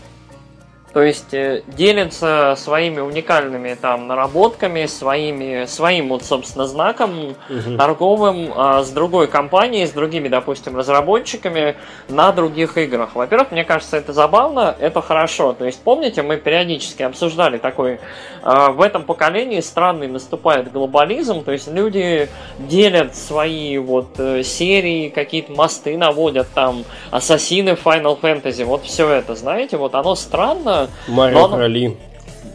То 0.92 1.02
есть 1.02 1.32
э, 1.32 1.62
делится 1.66 2.54
своими 2.56 3.00
уникальными 3.00 3.74
там 3.74 4.06
наработками, 4.06 4.86
своими, 4.86 5.64
своим 5.66 6.08
вот, 6.08 6.24
собственно, 6.24 6.66
знаком 6.66 7.34
Мгм. 7.48 7.78
торговым 7.78 8.52
а, 8.54 8.82
с 8.82 8.90
другой 8.90 9.26
компанией, 9.26 9.86
с 9.86 9.90
другими, 9.90 10.28
допустим, 10.28 10.76
разработчиками 10.76 11.76
на 12.08 12.32
других 12.32 12.76
играх. 12.76 13.14
Во-первых, 13.14 13.52
мне 13.52 13.64
кажется, 13.64 13.96
это 13.96 14.12
забавно, 14.12 14.74
это 14.78 15.00
хорошо. 15.00 15.52
То 15.52 15.64
есть, 15.64 15.80
помните, 15.82 16.22
мы 16.22 16.36
периодически 16.36 17.02
обсуждали 17.02 17.58
такой, 17.58 17.98
а, 18.42 18.70
в 18.70 18.80
этом 18.82 19.04
поколении 19.04 19.60
странный 19.60 20.08
наступает 20.08 20.72
глобализм, 20.72 21.42
то 21.44 21.52
есть 21.52 21.68
люди 21.68 22.28
делят 22.58 23.16
свои 23.16 23.78
вот 23.78 24.18
э, 24.18 24.42
серии, 24.42 25.08
какие-то 25.08 25.52
мосты 25.52 25.96
наводят 25.96 26.48
там, 26.54 26.84
ассасины 27.10 27.70
Final 27.70 28.20
Fantasy, 28.20 28.64
вот 28.64 28.84
все 28.84 29.08
это, 29.08 29.34
знаете, 29.34 29.76
вот 29.76 29.94
оно 29.94 30.14
странно, 30.14 30.81
Марио 31.08 31.38
Но 31.38 31.48
Короли. 31.48 31.96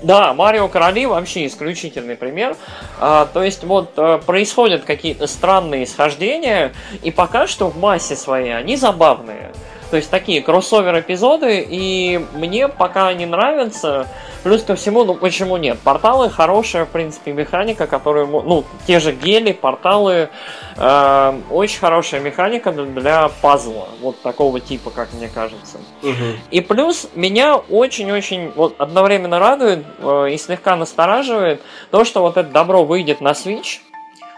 да, 0.04 0.34
Марио 0.34 0.68
Короли 0.68 1.06
вообще 1.06 1.46
исключительный 1.46 2.16
пример. 2.16 2.56
А, 3.00 3.28
то 3.32 3.44
есть 3.44 3.64
вот 3.64 3.92
э, 3.98 4.20
происходят 4.26 4.84
какие-то 4.84 5.28
странные 5.28 5.86
схождения, 5.86 6.74
и 7.04 7.12
пока 7.12 7.48
что 7.48 7.70
в 7.70 7.78
массе 7.78 8.16
своей 8.16 8.56
они 8.56 8.76
забавные. 8.76 9.52
То 9.90 9.98
есть 9.98 10.10
такие 10.10 10.42
кроссовер 10.42 11.00
эпизоды, 11.00 11.66
и 11.68 12.26
мне 12.34 12.68
пока 12.68 13.08
они 13.08 13.26
нравятся. 13.26 14.08
Плюс 14.44 14.64
ко 14.64 14.76
всему, 14.76 15.04
ну 15.04 15.16
почему 15.16 15.58
нет? 15.58 15.80
Порталы 15.80 16.30
хорошая, 16.30 16.86
в 16.86 16.90
принципе, 16.90 17.34
механика, 17.34 17.88
которую, 17.88 18.28
ну, 18.28 18.64
те 18.86 19.00
же 19.00 19.12
гели, 19.12 19.52
порталы, 19.52 20.30
э, 20.78 21.42
очень 21.50 21.80
хорошая 21.80 22.22
механика 22.22 22.72
для- 22.72 23.30
пазла, 23.42 23.88
вот 24.02 24.22
такого 24.22 24.60
типа, 24.60 24.90
как 24.90 25.12
мне 25.14 25.28
кажется. 25.28 25.80
Мгм. 26.02 26.40
И 26.52 26.62
плюс 26.62 27.10
меня 27.16 27.56
очень-очень 27.58 28.52
вот 28.56 28.76
одновременно 28.78 29.40
радует 29.40 29.86
э, 30.00 30.30
и 30.32 30.38
слегка 30.38 30.76
настораживает 30.76 31.62
то, 31.92 32.06
что 32.06 32.22
вот 32.22 32.38
это 32.38 32.50
добро 32.50 32.84
выйдет 32.84 33.22
на 33.22 33.32
Switch. 33.32 33.80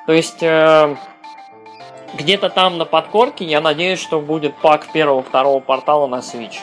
То 0.07 0.13
есть 0.13 0.41
э, 0.41 0.95
где-то 2.17 2.49
там 2.49 2.77
на 2.77 2.85
подкорке 2.85 3.45
я 3.45 3.61
надеюсь, 3.61 3.99
что 3.99 4.19
будет 4.19 4.55
пак 4.55 4.91
первого-второго 4.91 5.59
портала 5.59 6.07
на 6.07 6.19
Switch. 6.19 6.57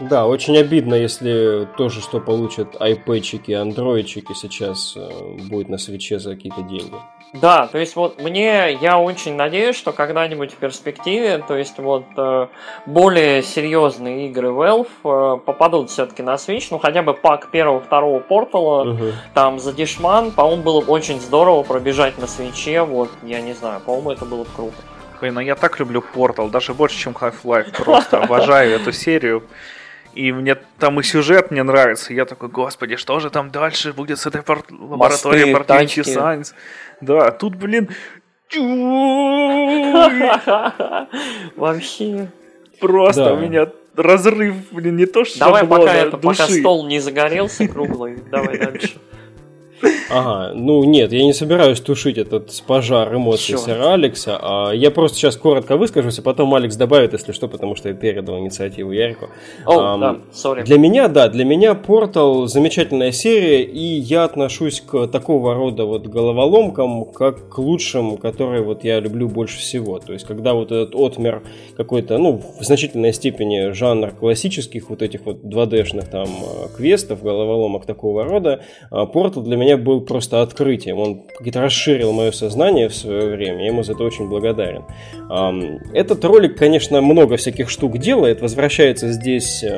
Да, 0.00 0.26
очень 0.26 0.56
обидно, 0.56 0.94
если 0.94 1.68
то 1.76 1.88
же, 1.88 2.00
что 2.00 2.18
получат 2.18 2.80
айпэчики, 2.80 3.52
андроидчики 3.52 4.32
сейчас 4.32 4.94
э, 4.96 5.08
будет 5.48 5.68
на 5.68 5.78
свече 5.78 6.18
за 6.18 6.34
какие-то 6.34 6.62
деньги. 6.62 6.94
Да, 7.34 7.66
то 7.66 7.78
есть 7.78 7.96
вот 7.96 8.20
мне, 8.20 8.76
я 8.82 8.98
очень 8.98 9.36
надеюсь, 9.36 9.76
что 9.76 9.92
когда-нибудь 9.92 10.52
в 10.52 10.56
перспективе, 10.56 11.38
то 11.38 11.56
есть 11.56 11.78
вот 11.78 12.04
э, 12.16 12.48
более 12.84 13.42
серьезные 13.42 14.28
игры 14.28 14.48
Valve 14.48 14.88
э, 15.04 15.38
попадут 15.38 15.90
все-таки 15.90 16.22
на 16.22 16.34
Switch, 16.34 16.66
ну 16.70 16.78
хотя 16.78 17.02
бы 17.02 17.14
пак 17.14 17.50
первого-второго 17.50 18.20
портала, 18.20 18.84
Мгм. 18.84 19.12
Там 19.34 19.58
за 19.58 19.72
Дишман, 19.72 20.32
по-моему, 20.32 20.62
было 20.62 20.80
бы 20.80 20.92
очень 20.92 21.20
здорово 21.20 21.62
пробежать 21.62 22.18
на 22.18 22.26
свече, 22.26 22.82
вот, 22.82 23.10
я 23.22 23.40
не 23.40 23.52
знаю, 23.54 23.80
по-моему, 23.80 24.10
это 24.10 24.24
было 24.24 24.44
бы 24.44 24.50
круто. 24.54 24.76
Блин, 25.22 25.34
ну 25.34 25.40
я 25.40 25.54
так 25.54 25.78
люблю 25.78 26.02
Portal, 26.14 26.50
даже 26.50 26.74
больше, 26.74 26.98
чем 26.98 27.12
Half-Life. 27.12 27.76
Просто 27.84 28.18
обожаю 28.24 28.74
эту 28.74 28.90
серию. 28.90 29.44
И 30.14 30.32
мне 30.32 30.56
там 30.80 30.98
и 30.98 31.04
сюжет 31.04 31.52
мне 31.52 31.62
нравится. 31.62 32.12
Я 32.12 32.24
такой, 32.24 32.48
господи, 32.48 32.96
что 32.96 33.20
же 33.20 33.30
там 33.30 33.52
дальше 33.52 33.92
будет 33.92 34.18
с 34.18 34.26
этой 34.26 34.42
лабораторией 34.68 35.54
тачки. 35.62 36.00
Science? 36.00 36.54
Да, 37.00 37.30
тут, 37.30 37.54
блин, 37.54 37.90
Вообще. 41.56 42.26
просто 42.80 43.24
Да. 43.24 43.34
у 43.34 43.36
меня 43.38 43.68
разрыв, 43.94 44.56
блин, 44.72 44.96
не 44.96 45.06
то 45.06 45.24
что 45.24 45.38
Давай 45.38 45.64
пока 45.64 45.94
это, 45.94 46.16
пока 46.18 46.48
стол 46.48 46.84
не 46.88 46.98
загорелся 46.98 47.68
круглый, 47.68 48.16
давай 48.28 48.58
дальше. 48.58 48.98
Ага, 50.10 50.52
ну 50.54 50.84
нет, 50.84 51.12
я 51.12 51.24
не 51.24 51.32
собираюсь 51.32 51.80
тушить 51.80 52.18
этот 52.18 52.50
пожар 52.66 53.14
эмоций 53.14 53.52
Чёрт. 53.52 53.62
сэра 53.62 53.94
Алекса, 53.94 54.38
а 54.40 54.72
я 54.72 54.90
просто 54.90 55.16
сейчас 55.16 55.36
коротко 55.36 55.76
выскажусь, 55.76 56.18
а 56.18 56.22
потом 56.22 56.54
Алекс 56.54 56.76
добавит, 56.76 57.12
если 57.12 57.32
что, 57.32 57.48
потому 57.48 57.76
что 57.76 57.88
я 57.88 57.94
передал 57.94 58.38
инициативу 58.38 58.92
Ярику. 58.92 59.30
О, 59.66 59.78
Ам, 59.78 60.00
да, 60.00 60.16
сори. 60.32 60.62
Для 60.62 60.78
меня, 60.78 61.08
да, 61.08 61.28
для 61.28 61.44
меня 61.44 61.74
Портал 61.74 62.46
замечательная 62.46 63.12
серия, 63.12 63.62
и 63.62 63.80
я 63.80 64.24
отношусь 64.24 64.80
к 64.80 65.06
такого 65.08 65.54
рода 65.54 65.84
вот 65.84 66.06
головоломкам, 66.06 67.06
как 67.06 67.48
к 67.48 67.58
лучшим, 67.58 68.16
которые 68.16 68.62
вот 68.62 68.84
я 68.84 69.00
люблю 69.00 69.28
больше 69.28 69.58
всего. 69.58 69.98
То 69.98 70.12
есть, 70.12 70.26
когда 70.26 70.54
вот 70.54 70.72
этот 70.72 70.94
отмер 70.94 71.42
какой-то, 71.76 72.18
ну, 72.18 72.42
в 72.58 72.62
значительной 72.64 73.12
степени 73.12 73.72
жанр 73.72 74.10
классических 74.10 74.90
вот 74.90 75.02
этих 75.02 75.24
вот 75.26 75.42
2D-шных 75.42 76.08
там 76.08 76.28
э, 76.28 76.76
квестов, 76.76 77.22
головоломок 77.22 77.86
такого 77.86 78.24
рода, 78.24 78.62
Портал 78.90 79.42
для 79.42 79.56
меня 79.56 79.71
был 79.76 80.00
просто 80.00 80.42
открытием. 80.42 80.98
Он 80.98 81.22
как-то 81.38 81.62
расширил 81.62 82.12
мое 82.12 82.30
сознание 82.30 82.88
в 82.88 82.94
свое 82.94 83.34
время, 83.36 83.60
я 83.60 83.66
ему 83.66 83.82
за 83.82 83.92
это 83.92 84.04
очень 84.04 84.28
благодарен. 84.28 84.84
Этот 85.92 86.24
ролик, 86.24 86.56
конечно, 86.56 87.00
много 87.00 87.36
всяких 87.36 87.70
штук 87.70 87.98
делает. 87.98 88.40
Возвращается 88.40 89.12
здесь 89.12 89.62
э, 89.62 89.68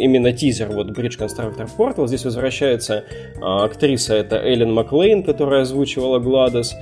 именно 0.00 0.32
тизер, 0.32 0.68
вот 0.72 0.90
Bridge 0.90 1.18
Constructor 1.18 1.68
Portal. 1.76 2.06
Здесь 2.06 2.24
возвращается 2.24 3.04
э, 3.04 3.40
актриса, 3.40 4.14
это 4.14 4.36
Эллен 4.36 4.72
Маклейн, 4.72 5.22
которая 5.22 5.62
озвучивала 5.62 6.18
Гладос. 6.18 6.74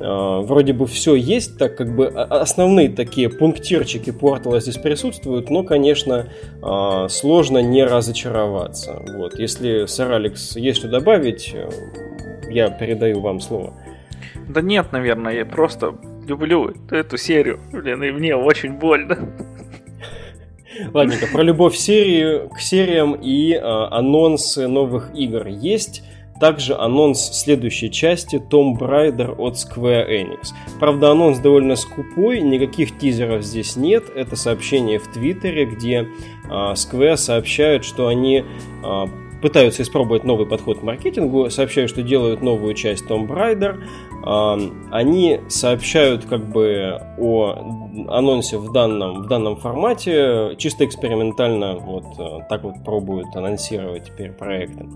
Э, 0.00 0.40
Вроде 0.40 0.72
бы 0.72 0.86
все 0.86 1.14
есть, 1.14 1.58
так 1.58 1.76
как 1.76 1.94
бы 1.94 2.06
о- 2.06 2.40
основные 2.40 2.88
такие 2.88 3.28
пунктирчики 3.28 4.10
Портала 4.10 4.60
здесь 4.60 4.78
присутствуют, 4.78 5.50
но, 5.50 5.62
конечно, 5.62 6.28
э, 6.62 7.08
сложно 7.08 7.58
не 7.58 7.84
разочароваться. 7.84 9.02
Вот. 9.16 9.38
Если, 9.38 9.86
сэр 9.86 10.12
Алекс, 10.12 10.56
есть 10.56 10.78
что 10.78 10.88
добавить, 10.88 11.52
э, 11.54 11.68
я 12.50 12.70
передаю 12.70 13.20
вам 13.20 13.40
слово. 13.40 13.74
Да 14.48 14.60
нет, 14.62 14.92
наверное, 14.92 15.34
я 15.34 15.44
просто 15.46 15.94
люблю 16.26 16.72
эту 16.90 17.16
серию, 17.16 17.60
блин, 17.72 18.02
и 18.02 18.10
мне 18.10 18.34
очень 18.34 18.72
больно. 18.72 19.18
Ладненько, 20.94 21.26
про 21.32 21.42
любовь 21.42 21.76
серии, 21.76 22.48
к 22.48 22.60
сериям 22.60 23.14
и 23.14 23.52
э, 23.52 23.60
анонсы 23.60 24.66
новых 24.66 25.10
игр 25.14 25.46
есть. 25.46 26.02
Также 26.40 26.74
анонс 26.74 27.20
следующей 27.32 27.90
части 27.90 28.36
Tomb 28.36 28.78
Raider 28.78 29.34
от 29.36 29.56
Square 29.56 30.08
Enix. 30.08 30.48
Правда, 30.78 31.10
анонс 31.10 31.38
довольно 31.38 31.76
скупой, 31.76 32.40
никаких 32.40 32.98
тизеров 32.98 33.42
здесь 33.42 33.76
нет. 33.76 34.04
Это 34.14 34.36
сообщение 34.36 34.98
в 34.98 35.06
Твиттере, 35.08 35.66
где 35.66 36.08
э, 36.44 36.48
Square 36.48 37.18
сообщают, 37.18 37.84
что 37.84 38.08
они 38.08 38.42
э, 38.82 39.04
пытаются 39.42 39.82
испробовать 39.82 40.24
новый 40.24 40.46
подход 40.46 40.80
к 40.80 40.82
маркетингу, 40.82 41.50
сообщают, 41.50 41.90
что 41.90 42.02
делают 42.02 42.42
новую 42.42 42.74
часть 42.74 43.04
Tomb 43.04 43.26
Raider. 43.26 43.82
Они 44.22 45.40
сообщают 45.48 46.24
как 46.26 46.48
бы 46.50 47.00
о 47.18 47.54
анонсе 48.08 48.58
в 48.58 48.72
данном, 48.72 49.22
в 49.22 49.26
данном 49.26 49.56
формате, 49.56 50.54
чисто 50.58 50.84
экспериментально 50.84 51.76
вот 51.76 52.04
э, 52.18 52.40
так 52.48 52.62
вот 52.62 52.84
пробуют 52.84 53.34
анонсировать 53.34 54.04
теперь 54.04 54.32
проекты. 54.32 54.86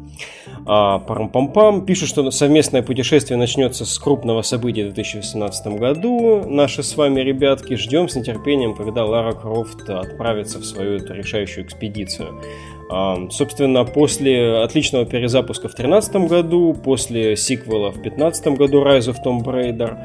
А, 0.66 0.98
Парам-пам-пам. 0.98 1.84
Пишут, 1.84 2.08
что 2.08 2.30
совместное 2.30 2.82
путешествие 2.82 3.36
начнется 3.36 3.84
с 3.84 3.98
крупного 3.98 4.42
события 4.42 4.84
в 4.84 4.94
2018 4.94 5.66
году. 5.78 6.44
Наши 6.46 6.82
с 6.82 6.96
вами, 6.96 7.20
ребятки, 7.20 7.74
ждем 7.74 8.08
с 8.08 8.16
нетерпением, 8.16 8.74
когда 8.74 9.04
Лара 9.04 9.32
Крофт 9.32 9.88
отправится 9.88 10.58
в 10.58 10.64
свою 10.64 10.98
решающую 10.98 11.64
экспедицию. 11.64 12.40
Собственно, 12.88 13.84
после 13.84 14.58
отличного 14.58 15.06
перезапуска 15.06 15.68
в 15.68 15.74
2013 15.74 16.16
году, 16.28 16.74
после 16.74 17.36
сиквела 17.36 17.90
в 17.90 18.02
2015 18.02 18.48
году 18.58 18.82
Rise 18.84 19.12
of 19.12 19.16
Tomb 19.24 19.42
Raider, 19.42 19.96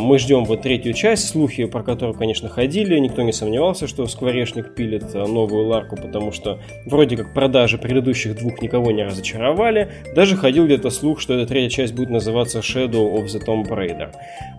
мы 0.00 0.18
ждем 0.18 0.44
вот 0.44 0.62
третью 0.62 0.92
часть, 0.92 1.28
слухи 1.28 1.64
про 1.64 1.82
которую, 1.82 2.16
конечно, 2.16 2.48
ходили, 2.48 2.98
никто 2.98 3.22
не 3.22 3.32
сомневался, 3.32 3.86
что 3.86 4.06
Скворечник 4.06 4.74
пилит 4.74 5.14
а, 5.14 5.26
новую 5.26 5.66
Ларку, 5.66 5.96
потому 5.96 6.32
что 6.32 6.58
вроде 6.86 7.16
как 7.16 7.32
продажи 7.32 7.78
предыдущих 7.78 8.36
двух 8.36 8.60
никого 8.60 8.90
не 8.90 9.02
разочаровали, 9.02 9.90
даже 10.14 10.36
ходил 10.36 10.66
где-то 10.66 10.90
слух, 10.90 11.20
что 11.20 11.34
эта 11.34 11.46
третья 11.46 11.70
часть 11.70 11.94
будет 11.94 12.10
называться 12.10 12.58
Shadow 12.58 13.14
of 13.14 13.26
the 13.26 13.40
Tomb 13.44 13.66
Raider. 13.68 14.10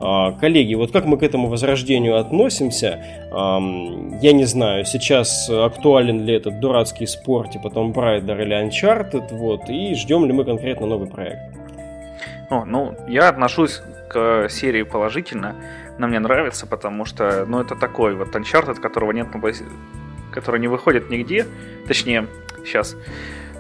А, 0.02 0.32
Коллеги, 0.32 0.74
вот 0.74 0.92
как 0.92 1.06
мы 1.06 1.18
к 1.18 1.24
этому 1.24 1.48
возрождению 1.48 2.18
относимся, 2.18 3.04
я 3.34 4.32
не 4.32 4.46
знаю, 4.46 4.86
сейчас 4.86 5.50
актуален 5.50 6.24
ли 6.24 6.36
этот 6.36 6.60
дурацкий 6.60 7.08
спор 7.08 7.48
типа 7.48 7.68
Tomb 7.68 7.94
Raider 7.94 8.40
или 8.42 8.56
Uncharted, 8.56 9.36
вот, 9.36 9.70
и 9.70 9.96
ждем 9.96 10.26
ли 10.26 10.34
мы 10.34 10.46
конкретно 10.46 10.86
новый 10.86 11.08
проект. 11.08 11.42
О, 12.50 12.66
ну, 12.66 12.96
я 13.08 13.30
отношусь 13.30 13.82
к 14.10 14.48
серии 14.50 14.84
положительно. 14.84 15.56
она 15.98 16.08
мне 16.08 16.20
нравится, 16.20 16.68
потому 16.68 17.06
что, 17.06 17.46
ну, 17.48 17.60
это 17.60 17.76
такой 17.76 18.16
вот 18.16 18.36
Uncharted, 18.36 18.80
которого 18.80 19.12
нет 19.12 19.34
на 19.34 19.42
который 20.32 20.60
не 20.60 20.68
выходит 20.68 21.10
нигде. 21.10 21.46
Точнее, 21.88 22.28
сейчас 22.64 22.96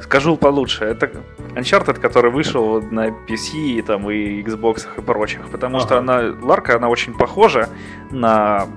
скажу 0.01 0.37
получше. 0.37 0.85
Это 0.85 1.09
Uncharted, 1.55 1.99
который 1.99 2.29
вышел 2.29 2.81
на 2.81 3.07
PC 3.07 3.77
и, 3.77 3.81
там, 3.81 4.09
и 4.11 4.41
Xbox 4.41 4.87
и 4.97 5.01
прочих. 5.01 5.47
Потому 5.49 5.77
ага. 5.77 5.85
что 5.85 5.97
она, 5.97 6.21
Ларка, 6.41 6.75
она 6.75 6.89
очень 6.89 7.17
похожа 7.17 7.69
на 8.11 8.67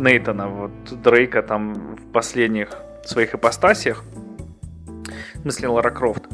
Нейтана, 0.00 0.48
вот 0.48 1.02
Дрейка 1.02 1.42
там 1.42 1.96
в 1.96 2.12
последних 2.12 2.70
своих 3.04 3.34
ипостасиях. 3.34 4.04
В 5.34 5.42
смысле, 5.42 5.68
Лара 5.68 5.90
Крофт. 5.90 6.24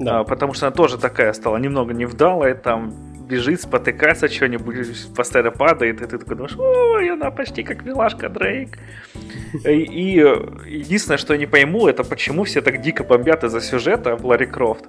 Да. 0.00 0.20
А, 0.20 0.24
потому 0.24 0.54
что 0.54 0.66
она 0.66 0.74
тоже 0.74 0.98
такая 0.98 1.32
стала 1.32 1.56
немного 1.58 1.92
невдалая, 1.92 2.54
там 2.54 2.92
бежит, 3.26 3.62
спотыкается 3.62 4.28
что-нибудь, 4.28 5.14
постоянно 5.14 5.50
падает, 5.50 6.02
и 6.02 6.06
ты 6.06 6.18
такой 6.18 6.36
думаешь, 6.36 6.56
ой, 6.56 7.10
она 7.10 7.30
почти 7.30 7.62
как 7.62 7.84
милашка 7.84 8.28
Дрейк. 8.28 8.78
И, 9.64 9.70
и 9.70 10.16
единственное, 10.66 11.18
что 11.18 11.34
я 11.34 11.38
не 11.38 11.46
пойму, 11.46 11.88
это 11.88 12.04
почему 12.04 12.44
все 12.44 12.60
так 12.60 12.80
дико 12.80 13.04
бомбят 13.04 13.44
из-за 13.44 13.60
сюжета 13.60 14.16
в 14.16 14.26
Ларри 14.26 14.46
Крофт. 14.46 14.86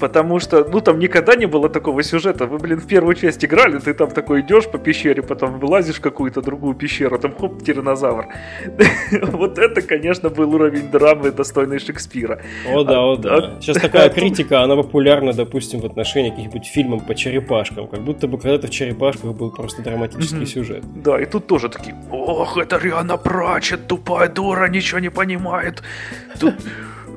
Потому 0.00 0.40
что, 0.40 0.64
ну, 0.64 0.80
там 0.80 0.98
никогда 0.98 1.36
не 1.36 1.46
было 1.46 1.68
такого 1.68 2.02
сюжета. 2.02 2.46
Вы, 2.46 2.58
блин, 2.58 2.78
в 2.80 2.86
первую 2.86 3.14
часть 3.14 3.44
играли, 3.44 3.78
ты 3.78 3.94
там 3.94 4.10
такой 4.10 4.40
идешь 4.40 4.68
по 4.68 4.78
пещере, 4.78 5.22
потом 5.22 5.58
вылазишь 5.58 5.96
в 5.96 6.00
какую-то 6.00 6.42
другую 6.42 6.74
пещеру, 6.74 7.18
там 7.18 7.34
хоп, 7.34 7.62
тиранозавр. 7.62 8.26
Вот 9.34 9.58
это, 9.58 9.82
конечно, 9.82 10.30
был 10.30 10.54
уровень 10.54 10.90
драмы, 10.90 11.30
достойный 11.30 11.78
Шекспира. 11.78 12.40
О 12.72 12.84
да, 12.84 13.00
о 13.00 13.16
да. 13.16 13.54
Сейчас 13.60 13.78
такая 13.80 14.08
критика, 14.10 14.62
она 14.62 14.76
популярна, 14.76 15.32
допустим, 15.32 15.80
в 15.80 15.86
отношении 15.86 16.30
каких-нибудь 16.30 16.66
фильмов 16.66 17.06
по 17.06 17.14
черепашкам. 17.14 17.88
Как 17.88 18.00
будто 18.00 18.26
бы 18.26 18.38
когда-то 18.38 18.66
в 18.66 18.70
черепашках 18.70 19.32
был 19.32 19.50
просто 19.50 19.82
драматический 19.82 20.46
сюжет. 20.46 20.84
Да, 21.02 21.20
и 21.20 21.26
тут 21.26 21.46
тоже 21.46 21.68
такие, 21.68 21.94
ох, 22.10 22.58
это 22.58 22.78
Риана 22.78 23.16
Прачет, 23.16 23.86
тупая 23.86 24.28
дура, 24.28 24.68
ничего 24.68 25.00
не 25.00 25.10
понимает. 25.10 25.82
Тут 26.40 26.54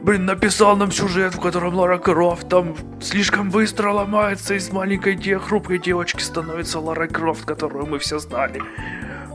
блин, 0.07 0.25
написал 0.25 0.77
нам 0.77 0.89
сюжет, 0.89 1.35
в 1.35 1.41
котором 1.41 1.75
Лара 1.75 1.97
Крофт 1.97 2.47
там 2.47 2.75
слишком 3.01 3.49
быстро 3.49 3.91
ломается, 3.91 4.55
из 4.55 4.71
маленькой 4.71 5.15
де 5.15 5.37
хрупкой 5.37 5.79
девочки 5.79 6.21
становится 6.21 6.79
Лара 6.79 7.07
Крофт, 7.07 7.43
которую 7.43 7.87
мы 7.87 7.99
все 7.99 8.17
знали. 8.17 8.61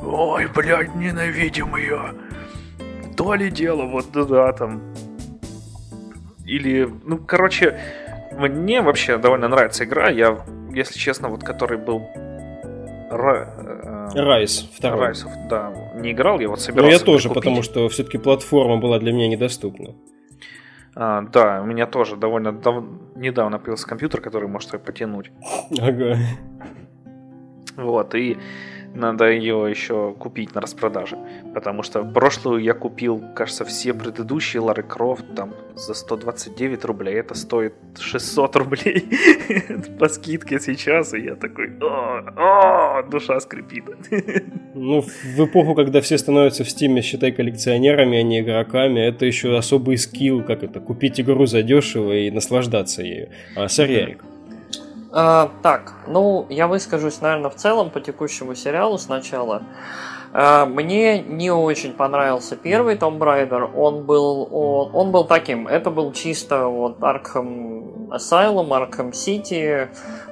Ой, 0.03 0.47
блядь, 0.47 0.95
ненавидим 0.95 1.77
ее. 1.77 2.15
То 3.17 3.35
ли 3.35 3.51
дело, 3.51 3.83
вот 3.85 4.07
да, 4.13 4.53
там. 4.55 4.81
Или, 6.47 6.89
ну, 7.05 7.19
короче, 7.19 7.79
мне 8.33 8.81
вообще 8.81 9.19
довольно 9.19 9.49
нравится 9.49 9.85
игра. 9.85 10.09
Я, 10.09 10.39
если 10.73 10.99
честно, 10.99 11.29
вот 11.29 11.45
который 11.45 11.77
был 11.77 12.09
Райс, 13.11 14.71
второй. 14.75 15.01
Райс, 15.01 15.27
да, 15.51 15.71
не 15.97 16.13
играл, 16.13 16.41
я 16.41 16.49
вот 16.49 16.63
собирался. 16.63 16.91
Ну, 16.91 16.99
я 16.99 17.05
тоже, 17.05 17.29
купить. 17.29 17.43
потому 17.43 17.63
что 17.63 17.87
все-таки 17.91 18.17
платформа 18.17 18.79
была 18.79 18.99
для 18.99 19.13
меня 19.13 19.29
недоступна. 19.29 19.95
А, 20.95 21.23
да, 21.23 21.63
у 21.63 21.67
меня 21.67 21.87
тоже 21.87 22.17
довольно 22.17 22.53
дав... 22.53 22.85
недавно 23.17 23.59
появился 23.59 23.87
компьютер, 23.87 24.21
который 24.21 24.49
может 24.49 24.71
потянуть. 24.83 25.31
Ага. 25.79 26.17
Вот, 27.77 28.15
и 28.15 28.39
надо 28.95 29.31
ее 29.31 29.67
еще 29.69 30.15
купить 30.19 30.55
на 30.55 30.61
распродаже. 30.61 31.17
Потому 31.55 31.83
что 31.83 32.05
прошлую 32.05 32.63
я 32.63 32.75
купил, 32.75 33.23
кажется, 33.35 33.65
все 33.65 33.95
предыдущие 33.95 34.61
Лары 34.61 34.83
Крофт 34.83 35.25
там 35.35 35.55
за 35.75 35.95
129 35.95 36.85
рублей. 36.85 37.15
Это 37.15 37.35
стоит 37.35 37.75
600 37.99 38.57
рублей 38.57 39.09
по 39.99 40.09
скидке 40.09 40.61
сейчас. 40.61 41.15
И 41.15 41.21
я 41.21 41.35
такой, 41.35 41.71
о, 41.81 42.99
о, 42.99 43.03
душа 43.03 43.41
скрипит. 43.41 43.85
Ну, 44.75 45.03
в 45.03 45.39
эпоху, 45.39 45.75
когда 45.75 46.01
все 46.01 46.17
становятся 46.17 46.65
в 46.65 46.71
Steam 46.71 46.94
е, 46.94 47.03
считай, 47.03 47.31
коллекционерами, 47.31 48.19
а 48.19 48.23
не 48.23 48.41
игроками, 48.41 49.01
это 49.01 49.27
еще 49.27 49.57
особый 49.57 49.99
скилл, 49.99 50.43
как 50.43 50.63
это, 50.63 50.81
купить 50.81 51.21
игру 51.21 51.45
задешево 51.45 52.13
и 52.13 52.31
наслаждаться 52.31 53.03
ею. 53.03 53.29
А, 53.55 53.69
Сарьярик. 53.69 54.25
А, 55.15 55.51
так, 55.63 55.93
ну, 56.07 56.47
я 56.49 56.67
выскажусь, 56.67 57.21
наверное, 57.21 57.51
в 57.51 57.55
целом 57.57 57.91
по 57.91 58.01
текущему 58.01 58.55
сериалу 58.55 58.97
сначала. 58.97 59.63
А, 60.33 60.65
мне 60.65 61.21
не 61.21 61.51
очень 61.51 61.93
понравился 61.93 62.57
первый 62.57 62.97
Том 62.97 63.19
Брайдер. 63.19 63.71
Он 63.77 64.05
был, 64.05 64.49
он, 64.51 64.91
он 64.95 65.13
был 65.13 65.25
таким. 65.25 65.69
Это 65.69 65.91
был 65.91 66.13
чисто 66.13 66.67
вот 66.67 66.99
Arkham 67.01 68.09
Asylum, 68.09 68.69
Arkham 68.69 69.11
City 69.11 69.89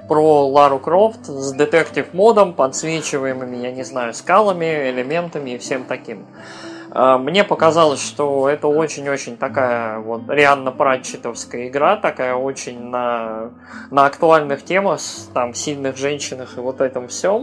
про 0.09 0.49
Лару 0.49 0.79
Крофт 0.79 1.27
с 1.27 1.53
детектив 1.53 2.13
модом, 2.15 2.55
подсвечиваемыми, 2.55 3.59
я 3.59 3.73
не 3.73 3.85
знаю, 3.85 4.15
скалами, 4.15 4.91
элементами 4.91 5.51
и 5.51 5.59
всем 5.59 5.85
таким. 5.85 6.25
А, 6.25 6.70
мне 6.93 7.45
показалось, 7.45 8.05
что 8.05 8.49
это 8.49 8.67
очень-очень 8.67 9.37
такая 9.37 10.01
вот 10.01 10.23
Рианна 10.29 10.73
Пратчетовская 10.73 11.69
игра, 11.69 11.97
такая 11.97 12.35
очень 12.35 12.83
на, 12.83 13.51
на 13.91 14.07
актуальных 14.07 14.65
темах, 14.65 15.01
там, 15.33 15.55
сильных 15.55 15.97
женщинах 15.97 16.57
и 16.57 16.61
вот 16.61 16.81
этом 16.81 17.07
всем. 17.09 17.43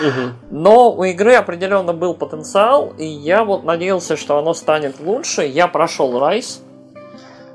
Угу. 0.00 0.50
Но 0.50 0.92
у 0.92 1.04
игры 1.04 1.34
определенно 1.34 1.94
был 1.94 2.14
потенциал, 2.14 2.92
и 2.98 3.06
я 3.06 3.44
вот 3.44 3.64
надеялся, 3.64 4.16
что 4.16 4.36
оно 4.38 4.52
станет 4.52 5.00
лучше. 5.00 5.42
Я 5.42 5.68
прошел 5.68 6.20
Райс. 6.20 6.62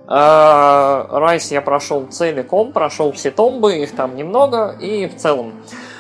Райс 0.08 1.52
я 1.52 1.62
прошел 1.62 2.08
целиком, 2.08 2.72
прошел 2.72 3.12
все 3.12 3.30
томбы, 3.30 3.78
их 3.78 3.94
там 3.94 4.16
немного, 4.16 4.76
и 4.80 5.06
в 5.08 5.18
целом 5.18 5.54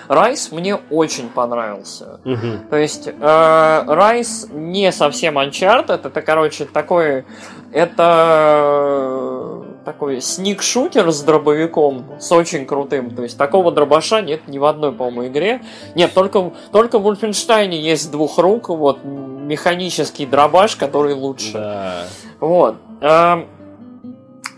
Райс 0.07 0.51
мне 0.51 0.75
очень 0.89 1.29
понравился. 1.29 2.19
Угу. 2.25 2.69
То 2.69 2.77
есть 2.77 3.07
э, 3.07 3.83
Райс 3.87 4.47
не 4.51 4.91
совсем 4.91 5.37
Uncharted, 5.37 6.05
это, 6.05 6.21
короче, 6.21 6.65
такой... 6.65 7.25
Это 7.73 9.63
такой 9.87 10.19
сник-шутер 10.19 11.09
с 11.11 11.21
дробовиком, 11.21 12.19
с 12.19 12.29
очень 12.33 12.65
крутым. 12.65 13.11
То 13.11 13.23
есть 13.23 13.37
такого 13.37 13.71
дробаша 13.71 14.21
нет 14.21 14.45
ни 14.47 14.57
в 14.57 14.65
одной, 14.65 14.91
по-моему, 14.91 15.27
игре. 15.27 15.61
Нет, 15.95 16.13
только, 16.13 16.51
только 16.73 16.99
в 16.99 17.07
Wolfenstein 17.07 17.71
есть 17.71 18.11
двух 18.11 18.37
рук, 18.37 18.67
вот, 18.67 19.05
механический 19.05 20.25
дробаш, 20.25 20.75
который 20.75 21.13
лучше. 21.13 21.53
Да. 21.53 22.03
Вот. 22.41 22.75
Эм, 22.99 23.47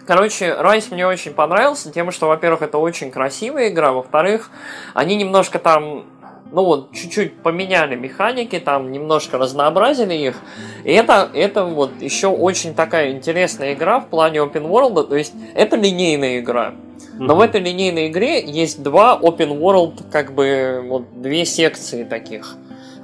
Короче, 0.09 0.55
Райс 0.55 0.89
мне 0.89 1.05
очень 1.05 1.33
понравился 1.35 1.91
тем, 1.91 2.11
что, 2.11 2.29
во-первых, 2.29 2.63
это 2.63 2.79
очень 2.79 3.11
красивая 3.11 3.69
игра, 3.69 3.91
во-вторых, 3.91 4.49
они 4.95 5.15
немножко 5.15 5.59
там 5.59 6.07
ну 6.51 6.65
вот, 6.65 6.91
чуть-чуть 6.93 7.43
поменяли 7.43 7.95
механики, 7.95 8.57
там 8.57 8.91
немножко 8.91 9.37
разнообразили 9.37 10.15
их. 10.15 10.37
И 10.83 10.91
это, 10.91 11.29
это 11.31 11.63
вот 11.63 11.91
еще 12.01 12.25
очень 12.25 12.73
такая 12.73 13.11
интересная 13.11 13.73
игра 13.75 13.99
в 13.99 14.07
плане 14.07 14.39
open 14.39 14.67
world, 14.67 15.09
то 15.09 15.15
есть 15.15 15.35
это 15.53 15.75
линейная 15.75 16.39
игра. 16.39 16.73
Но 17.19 17.33
mm-hmm. 17.33 17.37
в 17.37 17.41
этой 17.41 17.61
линейной 17.61 18.07
игре 18.07 18.43
есть 18.43 18.81
два 18.81 19.15
open 19.21 19.59
world, 19.59 20.09
как 20.11 20.33
бы 20.33 20.83
вот 20.87 21.21
две 21.21 21.45
секции 21.45 22.03
таких 22.03 22.55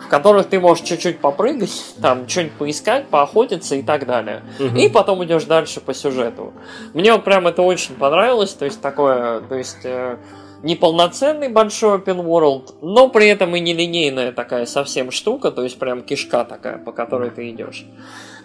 в 0.06 0.08
которых 0.08 0.48
ты 0.48 0.60
можешь 0.60 0.86
чуть-чуть 0.86 1.20
попрыгать, 1.20 1.96
там 2.02 2.30
что-нибудь 2.30 2.54
поискать, 2.54 3.08
поохотиться 3.08 3.76
и 3.76 3.82
так 3.82 4.06
далее. 4.06 4.44
Угу. 4.60 4.78
И 4.78 4.89
потом 4.89 5.24
идешь 5.26 5.46
дальше 5.46 5.82
по 5.82 5.94
сюжету. 5.94 6.54
Мне 6.94 7.12
вот 7.12 7.24
прям 7.24 7.48
это 7.48 7.63
очень 7.63 7.96
понравилось, 7.96 8.54
то 8.54 8.65
есть 8.65 8.82
такое, 8.82 9.41
то 9.41 9.56
есть 9.56 9.84
э, 9.84 10.18
неполноценный 10.62 11.50
большой 11.50 11.98
open 11.98 12.24
world, 12.24 12.76
но 12.82 13.10
при 13.10 13.28
этом 13.28 13.56
и 13.56 13.60
нелинейная 13.60 14.32
такая 14.32 14.65
совсем 14.65 15.10
штука, 15.10 15.52
то 15.52 15.63
есть 15.63 15.80
прям 15.80 16.04
кишка 16.04 16.46
такая, 16.46 16.78
по 16.78 16.91
которой 16.91 17.32
ты 17.32 17.50
идешь. 17.50 17.86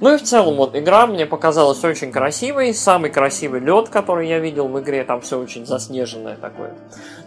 Ну 0.00 0.14
и 0.14 0.16
в 0.16 0.22
целом 0.22 0.56
вот 0.56 0.74
игра 0.74 1.06
мне 1.06 1.26
показалась 1.26 1.84
очень 1.84 2.10
красивой, 2.10 2.72
самый 2.72 3.10
красивый 3.10 3.60
лед, 3.60 3.90
который 3.90 4.28
я 4.28 4.38
видел 4.38 4.68
в 4.68 4.80
игре, 4.80 5.04
там 5.04 5.20
все 5.20 5.38
очень 5.38 5.66
заснеженное 5.66 6.36
такое. 6.36 6.74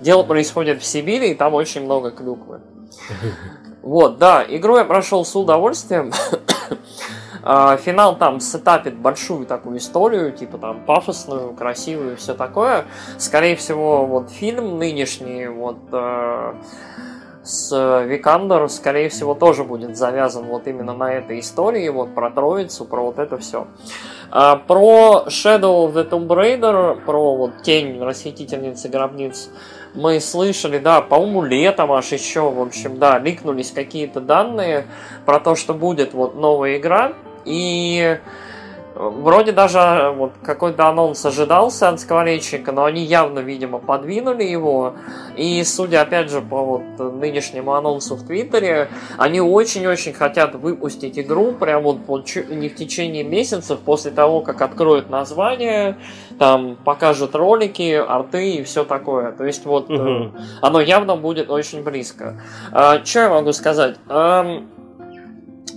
Дело 0.02 0.24
происходит 0.24 0.82
в 0.82 0.86
Сибири, 0.86 1.32
и 1.32 1.36
там 1.36 1.54
очень 1.54 1.84
много 1.84 2.10
клюквы. 2.10 2.62
Вот, 3.84 4.17
да, 4.17 4.46
игру 4.48 4.78
я 4.78 4.86
прошел 4.86 5.26
с 5.26 5.36
удовольствием. 5.36 6.12
А, 7.46 7.76
финал 7.76 8.17
там 8.17 8.39
сетапит 8.39 8.96
большую 8.96 9.46
такую 9.46 9.78
историю, 9.78 10.32
типа 10.32 10.58
там 10.58 10.86
пафосную, 10.86 11.54
красивую, 11.54 12.15
все 12.15 12.34
такое. 12.36 12.86
Скорее 13.17 13.58
всего, 13.58 14.06
вот 14.06 14.30
фильм 14.30 14.78
нынешний, 14.80 15.48
вот 15.48 15.76
э, 15.91 16.54
с 17.43 18.04
Викандер, 18.06 18.69
скорее 18.69 19.10
всего, 19.10 19.34
тоже 19.36 19.65
будет 19.65 19.98
завязан 19.98 20.46
вот 20.46 20.67
именно 20.67 20.93
на 20.93 21.12
этой 21.12 21.41
истории, 21.41 21.89
вот 21.89 22.15
про 22.15 22.32
Троицу, 22.32 22.86
про 22.86 23.04
вот 23.04 23.19
это 23.19 23.38
все. 23.38 23.67
А, 24.32 24.56
про 24.56 25.26
Shadow 25.28 25.86
of 25.86 25.93
the 25.93 26.10
Tomb 26.10 26.28
Raider, 26.28 27.04
про 27.06 27.36
вот 27.36 27.62
тень 27.62 28.02
расхитительницы 28.02 28.88
гробниц, 28.88 29.50
мы 29.93 30.19
слышали, 30.19 30.79
да, 30.79 31.01
по-моему, 31.01 31.43
летом 31.43 31.91
аж 31.91 32.12
еще, 32.12 32.49
в 32.49 32.62
общем, 32.62 32.97
да, 32.97 33.19
ликнулись 33.19 33.71
какие-то 33.71 34.19
данные 34.21 34.86
про 35.25 35.39
то, 35.39 35.56
что 35.56 35.73
будет 35.73 36.13
вот 36.13 36.36
новая 36.36 36.77
игра. 36.77 37.13
И 37.45 38.17
Вроде 38.95 39.53
даже 39.53 40.13
вот 40.15 40.34
какой-то 40.43 40.88
анонс 40.88 41.25
ожидался 41.25 41.89
от 41.89 41.99
скворечника, 41.99 42.71
но 42.71 42.86
они 42.86 43.03
явно, 43.03 43.39
видимо, 43.39 43.79
подвинули 43.79 44.43
его. 44.43 44.93
И 45.36 45.63
судя, 45.63 46.01
опять 46.01 46.29
же, 46.29 46.41
по 46.41 46.63
вот 46.63 47.13
нынешнему 47.13 47.73
анонсу 47.73 48.15
в 48.15 48.25
Твиттере, 48.25 48.89
они 49.17 49.41
очень-очень 49.41 50.13
хотят 50.13 50.53
выпустить 50.53 51.17
игру 51.17 51.53
прям 51.53 51.84
вот 51.84 51.97
не 52.49 52.69
в 52.69 52.75
течение 52.75 53.23
месяцев 53.23 53.79
после 53.79 54.12
того, 54.12 54.41
как 54.41 54.62
откроют 54.62 55.10
название, 55.10 55.97
там 56.38 56.75
покажут 56.75 57.34
ролики, 57.36 57.93
арты 57.93 58.56
и 58.58 58.63
все 58.63 58.84
такое. 58.84 59.32
То 59.32 59.43
есть 59.43 59.65
вот 59.65 59.89
угу. 59.89 60.34
оно 60.62 60.82
явно 60.82 61.15
будет 61.15 61.49
очень 61.49 61.84
близко. 61.84 62.39
А, 62.71 63.03
что 63.03 63.19
я 63.21 63.29
могу 63.29 63.53
сказать? 63.53 63.97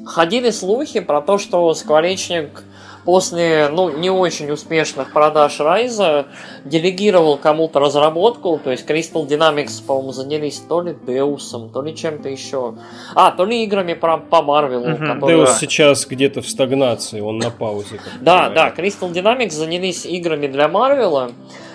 Ходили 0.04 0.50
слухи 0.50 1.00
про 1.00 1.20
то, 1.20 1.38
что 1.38 1.72
скворечник 1.74 2.62
после 3.06 3.68
ну, 3.72 3.88
не 3.96 4.10
очень 4.10 4.50
успешных 4.50 5.12
продаж 5.12 5.60
Райза 5.60 6.26
делегировал 6.64 7.38
кому-то 7.38 7.78
разработку, 7.78 8.60
то 8.62 8.72
есть 8.72 8.84
Crystal 8.84 9.26
Dynamics, 9.26 9.82
по-моему, 9.86 10.12
занялись 10.12 10.58
то 10.68 10.82
ли 10.82 10.94
Деусом, 11.06 11.70
то 11.70 11.82
ли 11.82 11.94
чем-то 11.94 12.28
еще. 12.28 12.74
А, 13.14 13.30
то 13.30 13.44
ли 13.46 13.62
играми 13.64 13.94
про, 13.94 14.18
по 14.18 14.42
Марвелу. 14.42 14.90
Угу. 14.90 15.06
Которые... 15.06 15.36
Деус 15.36 15.58
сейчас 15.58 16.04
где-то 16.06 16.42
в 16.42 16.48
стагнации, 16.48 17.20
он 17.20 17.38
на 17.38 17.50
паузе. 17.50 18.00
Да, 18.20 18.50
да, 18.50 18.74
Crystal 18.76 19.10
Dynamics 19.12 19.52
занялись 19.52 20.04
играми 20.04 20.48
для 20.48 20.68
Марвела. 20.68 21.30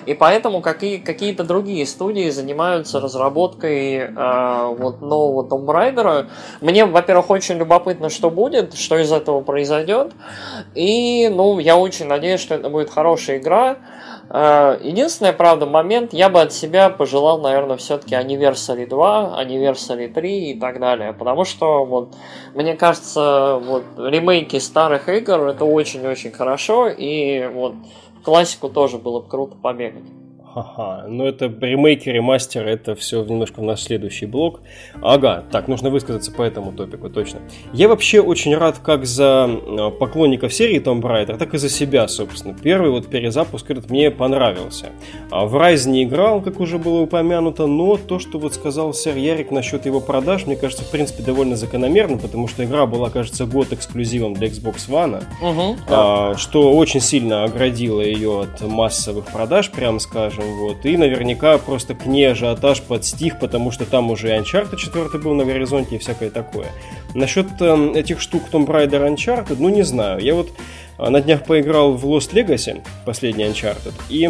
И 0.05 0.13
поэтому 0.13 0.61
какие, 0.61 0.97
какие-то 0.97 1.43
другие 1.43 1.85
студии 1.85 2.29
занимаются 2.29 2.99
разработкой 2.99 3.97
э, 3.97 4.75
вот 4.77 5.01
нового 5.01 5.47
Tomb 5.47 5.65
Raider. 5.65 6.27
Мне, 6.61 6.85
во-первых, 6.85 7.29
очень 7.29 7.57
любопытно, 7.57 8.09
что 8.09 8.29
будет, 8.29 8.73
что 8.73 8.97
из 8.97 9.11
этого 9.11 9.41
произойдет. 9.41 10.13
И, 10.75 11.29
ну, 11.29 11.59
я 11.59 11.77
очень 11.77 12.07
надеюсь, 12.07 12.41
что 12.41 12.55
это 12.55 12.69
будет 12.69 12.89
хорошая 12.89 13.37
игра. 13.37 13.77
Э, 14.29 14.79
единственный, 14.81 15.33
правда, 15.33 15.65
момент, 15.65 16.13
я 16.13 16.29
бы 16.29 16.41
от 16.41 16.53
себя 16.53 16.89
пожелал, 16.89 17.41
наверное, 17.41 17.77
все-таки 17.77 18.15
Anniversary 18.15 18.87
2, 18.87 19.43
Anniversary 19.43 20.11
3 20.11 20.51
и 20.51 20.59
так 20.59 20.79
далее. 20.79 21.13
Потому 21.13 21.43
что, 21.45 21.85
вот, 21.85 22.15
мне 22.55 22.75
кажется, 22.75 23.59
вот, 23.61 23.83
ремейки 23.97 24.57
старых 24.57 25.09
игр 25.09 25.47
это 25.47 25.65
очень-очень 25.65 26.31
хорошо. 26.31 26.87
И 26.87 27.49
вот 27.53 27.75
классику 28.23 28.69
тоже 28.69 28.97
было 28.97 29.21
бы 29.21 29.27
круто 29.27 29.55
побегать. 29.55 30.03
Ха-ха, 30.53 31.05
ну 31.07 31.25
это 31.25 31.45
ремейки, 31.45 32.09
ремастер, 32.09 32.67
это 32.67 32.93
все 32.95 33.23
немножко 33.23 33.61
в 33.61 33.63
наш 33.63 33.81
следующий 33.81 34.25
блок. 34.25 34.59
Ага, 35.01 35.45
так, 35.49 35.69
нужно 35.69 35.89
высказаться 35.89 36.29
по 36.29 36.41
этому 36.41 36.73
топику, 36.73 37.09
точно. 37.09 37.39
Я 37.71 37.87
вообще 37.87 38.19
очень 38.19 38.53
рад 38.55 38.79
как 38.79 39.05
за 39.05 39.45
а, 39.47 39.91
поклонников 39.91 40.53
серии 40.53 40.81
Tomb 40.81 41.01
Raider, 41.01 41.37
так 41.37 41.53
и 41.53 41.57
за 41.57 41.69
себя, 41.69 42.05
собственно. 42.09 42.53
Первый 42.53 42.91
вот 42.91 43.07
перезапуск 43.07 43.71
этот 43.71 43.89
мне 43.89 44.11
понравился. 44.11 44.87
А 45.29 45.45
в 45.45 45.55
Rise 45.55 45.87
не 45.87 46.03
играл, 46.03 46.41
как 46.41 46.59
уже 46.59 46.77
было 46.77 46.99
упомянуто, 46.99 47.65
но 47.65 47.95
то, 47.95 48.19
что 48.19 48.37
вот 48.37 48.53
сказал 48.53 48.93
сэр 48.93 49.15
Ярик 49.15 49.51
насчет 49.51 49.85
его 49.85 50.01
продаж, 50.01 50.47
мне 50.47 50.57
кажется, 50.57 50.83
в 50.83 50.91
принципе, 50.91 51.23
довольно 51.23 51.55
закономерно, 51.55 52.17
потому 52.17 52.49
что 52.49 52.65
игра 52.65 52.85
была, 52.87 53.09
кажется, 53.09 53.45
год 53.45 53.71
эксклюзивом 53.71 54.33
для 54.33 54.47
Xbox 54.49 54.89
One, 54.89 55.23
угу, 55.41 55.77
а, 55.87 56.35
что 56.35 56.73
очень 56.73 56.99
сильно 56.99 57.45
оградило 57.45 58.01
ее 58.01 58.41
от 58.41 58.61
массовых 58.61 59.27
продаж, 59.27 59.71
прямо 59.71 59.99
скажем, 59.99 60.40
вот, 60.41 60.85
и 60.85 60.97
наверняка 60.97 61.57
просто 61.57 61.95
к 61.95 62.05
ней 62.05 62.31
ажиотаж 62.31 62.81
под 62.81 63.05
стих, 63.05 63.39
потому 63.39 63.71
что 63.71 63.85
там 63.85 64.11
уже 64.11 64.29
и 64.29 64.39
Uncharted 64.39 64.77
4 64.77 65.19
был 65.19 65.33
на 65.33 65.45
горизонте 65.45 65.95
и 65.95 65.99
всякое 65.99 66.29
такое. 66.29 66.67
Насчет 67.13 67.47
э, 67.59 67.91
этих 67.95 68.21
штук 68.21 68.43
Tomb 68.51 68.65
Raider 68.67 69.07
Uncharted, 69.07 69.57
ну 69.59 69.69
не 69.69 69.83
знаю, 69.83 70.19
я 70.19 70.35
вот 70.35 70.49
э, 70.97 71.09
на 71.09 71.21
днях 71.21 71.45
поиграл 71.45 71.93
в 71.93 72.05
Lost 72.05 72.33
Legacy, 72.33 72.81
последний 73.05 73.45
Uncharted, 73.45 73.93
и 74.09 74.29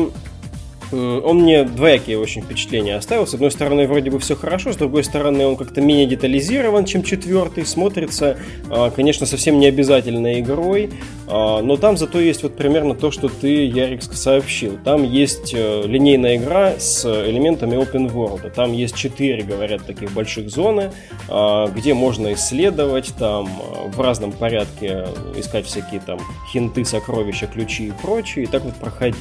он 0.92 1.42
мне 1.42 1.64
двоякие 1.64 2.20
очень 2.20 2.42
впечатления 2.42 2.96
оставил. 2.96 3.26
С 3.26 3.34
одной 3.34 3.52
стороны, 3.52 3.88
вроде 3.88 4.12
бы 4.12 4.20
все 4.20 4.36
хорошо, 4.36 4.74
с 4.74 4.76
другой 4.76 5.04
стороны, 5.04 5.46
он 5.46 5.56
как-то 5.56 5.82
менее 5.82 6.06
детализирован, 6.06 6.86
чем 6.86 7.04
четвертый. 7.04 7.66
Смотрится, 7.66 8.38
а, 8.70 8.90
конечно, 8.92 9.26
совсем 9.26 9.60
не 9.60 9.68
обязательной 9.68 10.42
игрой, 10.42 10.92
а, 11.28 11.62
но 11.62 11.78
там 11.78 11.98
зато 11.98 12.20
есть 12.20 12.44
вот 12.44 12.58
примерно 12.58 12.96
то, 12.96 13.12
что 13.12 13.30
ты, 13.30 13.66
Ярик, 13.66 14.04
сообщил. 14.04 14.78
Там 14.84 15.04
есть 15.04 15.54
э, 15.54 15.84
линейная 15.86 16.38
игра 16.38 16.74
с 16.80 17.06
элементами 17.06 17.76
open 17.76 18.12
world. 18.12 18.50
Там 18.52 18.74
есть 18.74 18.96
четыре, 18.96 19.44
говорят, 19.44 19.86
таких 19.86 20.12
больших 20.14 20.50
зоны, 20.50 20.92
где 21.28 21.94
можно 21.94 22.34
исследовать, 22.34 23.14
там 23.18 23.50
в 23.88 24.00
разном 24.02 24.32
порядке 24.32 25.06
искать 25.36 25.66
всякие 25.66 26.02
там 26.02 26.20
хинты, 26.52 26.84
сокровища, 26.86 27.48
ключи 27.48 27.88
и 27.88 27.94
прочее, 28.02 28.46
и 28.46 28.48
так 28.48 28.64
вот 28.64 28.76
проходить. 28.76 29.18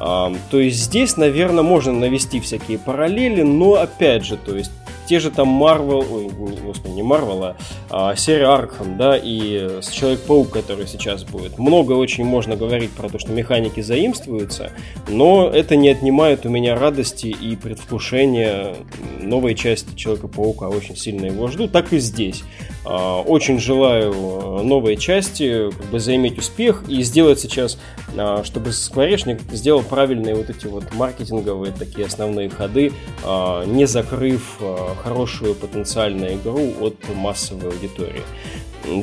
То 0.00 0.58
есть 0.58 0.78
здесь, 0.78 1.18
наверное, 1.18 1.62
можно 1.62 1.92
навести 1.92 2.40
всякие 2.40 2.78
параллели, 2.78 3.42
но 3.42 3.74
опять 3.74 4.24
же, 4.24 4.38
то 4.38 4.56
есть 4.56 4.72
те 5.10 5.18
же 5.18 5.32
там 5.32 5.60
Marvel, 5.60 6.06
ой, 6.08 6.30
господи, 6.62 6.92
не 6.92 7.02
Marvel, 7.02 7.56
а, 7.90 8.14
серия 8.14 8.44
Arkham, 8.44 8.96
да, 8.96 9.18
и 9.20 9.80
Человек-паук, 9.82 10.50
который 10.50 10.86
сейчас 10.86 11.24
будет. 11.24 11.58
Много 11.58 11.94
очень 11.94 12.24
можно 12.24 12.54
говорить 12.54 12.92
про 12.92 13.08
то, 13.08 13.18
что 13.18 13.32
механики 13.32 13.80
заимствуются, 13.80 14.70
но 15.08 15.48
это 15.48 15.74
не 15.74 15.88
отнимает 15.88 16.46
у 16.46 16.48
меня 16.48 16.76
радости 16.76 17.26
и 17.26 17.56
предвкушения 17.56 18.76
новой 19.20 19.56
части 19.56 19.96
Человека-паука. 19.96 20.68
Очень 20.68 20.96
сильно 20.96 21.26
его 21.26 21.48
жду, 21.48 21.66
так 21.66 21.92
и 21.92 21.98
здесь. 21.98 22.44
А, 22.84 23.20
очень 23.20 23.58
желаю 23.58 24.62
новой 24.62 24.96
части, 24.96 25.70
как 25.70 25.86
бы 25.86 26.00
заиметь 26.00 26.38
успех 26.38 26.84
и 26.88 27.02
сделать 27.02 27.40
сейчас, 27.40 27.78
а, 28.16 28.42
чтобы 28.44 28.72
Скворечник 28.72 29.40
сделал 29.52 29.82
правильные 29.82 30.34
вот 30.34 30.50
эти 30.50 30.66
вот 30.66 30.92
маркетинговые 30.94 31.72
такие 31.72 32.06
основные 32.06 32.48
ходы, 32.48 32.92
а, 33.22 33.64
не 33.64 33.86
закрыв 33.86 34.58
хорошую 35.02 35.54
потенциальную 35.54 36.34
игру 36.34 36.72
от 36.80 36.96
массовой 37.14 37.70
аудитории. 37.70 38.22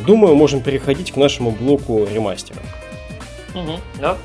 Думаю, 0.05 0.35
можем 0.35 0.61
переходить 0.61 1.11
к 1.11 1.17
нашему 1.17 1.51
блоку 1.51 2.05
ремастера. 2.11 2.61
Угу, 3.53 3.73
да. 3.99 4.17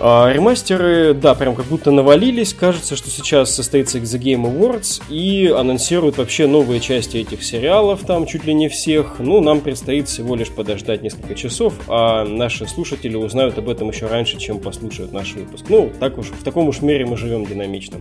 А, 0.00 0.32
ремастеры, 0.32 1.12
да, 1.12 1.34
прям 1.34 1.56
как 1.56 1.66
будто 1.66 1.90
навалились. 1.90 2.54
Кажется, 2.54 2.94
что 2.94 3.10
сейчас 3.10 3.54
состоится 3.54 3.98
The 3.98 4.20
Game 4.20 4.44
Awards 4.44 5.02
и 5.10 5.48
анонсируют 5.48 6.18
вообще 6.18 6.46
новые 6.46 6.80
части 6.80 7.16
этих 7.16 7.42
сериалов, 7.42 8.04
там 8.06 8.26
чуть 8.26 8.44
ли 8.44 8.54
не 8.54 8.68
всех. 8.68 9.16
Ну, 9.18 9.40
нам 9.40 9.60
предстоит 9.60 10.08
всего 10.08 10.36
лишь 10.36 10.50
подождать 10.50 11.02
несколько 11.02 11.34
часов, 11.34 11.74
а 11.88 12.24
наши 12.24 12.66
слушатели 12.66 13.16
узнают 13.16 13.58
об 13.58 13.68
этом 13.68 13.90
еще 13.90 14.06
раньше, 14.06 14.38
чем 14.38 14.60
послушают 14.60 15.12
наш 15.12 15.32
выпуск. 15.34 15.64
Ну, 15.68 15.90
так 15.98 16.16
уж, 16.18 16.26
в 16.28 16.44
таком 16.44 16.68
уж 16.68 16.80
мире 16.80 17.04
мы 17.04 17.16
живем 17.16 17.44
динамичном. 17.44 18.00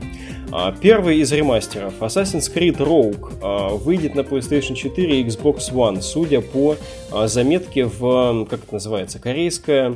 А, 0.51 0.71
первый 0.79 1.17
из 1.17 1.31
ремастеров, 1.31 1.95
Assassin's 1.99 2.53
Creed 2.53 2.77
Rogue, 2.77 3.39
а, 3.41 3.69
выйдет 3.69 4.13
на 4.13 4.21
PlayStation 4.21 4.75
4 4.75 5.19
и 5.19 5.23
Xbox 5.25 5.71
One, 5.73 6.01
судя 6.01 6.41
по 6.41 6.75
а, 7.11 7.27
заметке 7.27 7.85
в, 7.85 8.45
как 8.45 8.65
это 8.65 8.73
называется, 8.75 9.17
корейская 9.17 9.95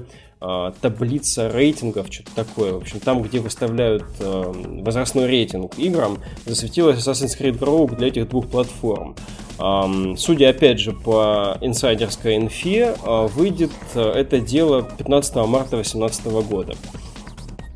таблица 0.81 1.49
рейтингов, 1.49 2.07
что-то 2.11 2.31
такое. 2.35 2.73
В 2.73 2.77
общем, 2.77 2.99
там, 2.99 3.21
где 3.21 3.39
выставляют 3.39 4.05
э, 4.19 4.53
возрастной 4.81 5.27
рейтинг 5.27 5.77
играм, 5.77 6.17
засветилась 6.45 6.97
Assassin's 6.97 7.39
Creed 7.39 7.59
Rogue 7.59 7.95
для 7.95 8.07
этих 8.07 8.27
двух 8.27 8.47
платформ. 8.47 9.15
Э, 9.59 10.15
судя, 10.17 10.49
опять 10.49 10.79
же, 10.79 10.93
по 10.93 11.57
инсайдерской 11.61 12.37
инфе, 12.37 12.95
э, 13.03 13.27
выйдет 13.27 13.71
это 13.93 14.39
дело 14.39 14.81
15 14.81 15.35
марта 15.45 15.71
2018 15.75 16.25
года. 16.41 16.73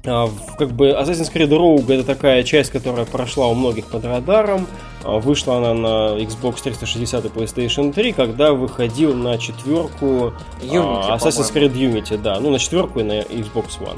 А, 0.07 0.29
как 0.57 0.71
бы 0.71 0.89
Assassin's 0.89 1.33
Creed 1.33 1.49
Rogue 1.49 1.91
это 1.93 2.03
такая 2.03 2.43
часть, 2.43 2.71
которая 2.71 3.05
прошла 3.05 3.47
у 3.47 3.53
многих 3.53 3.85
под 3.85 4.05
радаром. 4.05 4.67
А, 5.03 5.19
вышла 5.19 5.57
она 5.57 5.73
на 5.73 6.17
Xbox 6.19 6.61
360 6.63 7.25
и 7.25 7.27
PlayStation 7.29 7.93
3, 7.93 8.13
когда 8.13 8.53
выходил 8.53 9.13
на 9.13 9.37
четверку 9.37 10.33
Unity, 10.61 11.15
Assassin's 11.15 11.53
Creed 11.53 11.73
Unity, 11.73 12.17
да, 12.17 12.39
ну 12.39 12.51
на 12.51 12.59
четверку 12.59 12.99
и 12.99 13.03
на 13.03 13.21
Xbox 13.21 13.79
One. 13.79 13.97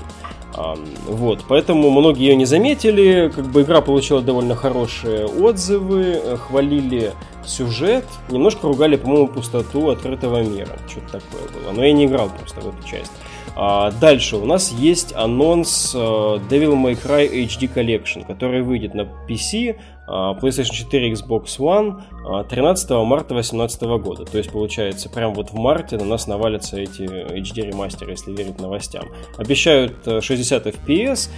Вот, 1.08 1.44
поэтому 1.48 1.92
многие 1.92 2.30
ее 2.30 2.36
не 2.36 2.46
заметили, 2.46 3.32
как 3.34 3.46
бы 3.46 3.62
игра 3.62 3.82
получила 3.82 4.22
довольно 4.22 4.56
хорошие 4.56 5.28
отзывы, 5.28 6.20
э, 6.24 6.38
хвалили 6.38 7.14
сюжет, 7.46 8.06
немножко 8.30 8.68
ругали, 8.68 8.96
по-моему, 8.96 9.28
пустоту 9.28 9.90
открытого 9.90 10.42
мира, 10.42 10.80
что-то 10.90 11.20
такое 11.20 11.44
было, 11.54 11.74
но 11.74 11.86
я 11.86 11.94
не 11.94 12.06
играл 12.06 12.30
просто 12.30 12.62
в 12.62 12.70
эту 12.70 12.88
часть. 12.88 13.12
А 13.56 13.92
дальше 13.92 14.38
у 14.38 14.46
нас 14.46 14.72
есть 14.72 15.16
анонс 15.16 15.94
э, 15.96 15.98
Devil 15.98 16.74
May 16.74 17.02
Cry 17.02 17.46
HD 17.46 17.74
Collection, 17.74 18.26
который 18.26 18.62
выйдет 18.62 18.94
на 18.94 19.02
PC, 19.02 19.78
PlayStation 20.08 20.74
4 20.74 21.12
Xbox 21.14 21.60
One 21.60 22.02
13 22.48 22.92
а, 22.92 23.04
марта 23.04 23.34
2018 23.34 23.82
года. 24.02 24.26
То 24.26 24.38
есть, 24.38 24.52
получается, 24.52 25.10
прям 25.10 25.34
вот 25.34 25.52
в 25.52 25.56
марте 25.56 25.98
на 25.98 26.06
нас 26.06 26.28
навалятся 26.28 26.80
эти 26.80 27.02
HD 27.02 27.68
ремастеры, 27.68 28.12
если 28.12 28.32
верить 28.32 28.60
новостям. 28.60 29.06
Обещают 29.38 29.96
60 30.06 30.68
FPS, 30.68 31.30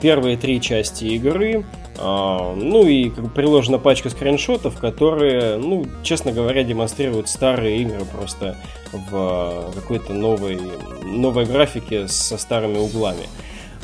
первые 0.00 0.36
три 0.36 0.60
части 0.60 1.04
игры, 1.04 1.64
ну 1.98 2.86
и 2.86 3.10
приложена 3.10 3.78
пачка 3.78 4.10
скриншотов, 4.10 4.78
которые, 4.78 5.56
ну, 5.56 5.86
честно 6.02 6.32
говоря, 6.32 6.62
демонстрируют 6.64 7.28
старые 7.28 7.78
игры 7.82 8.04
просто 8.04 8.56
в 8.92 9.72
какой-то 9.74 10.12
новой, 10.12 10.58
новой 11.04 11.44
графике 11.44 12.08
со 12.08 12.38
старыми 12.38 12.78
углами. 12.78 13.26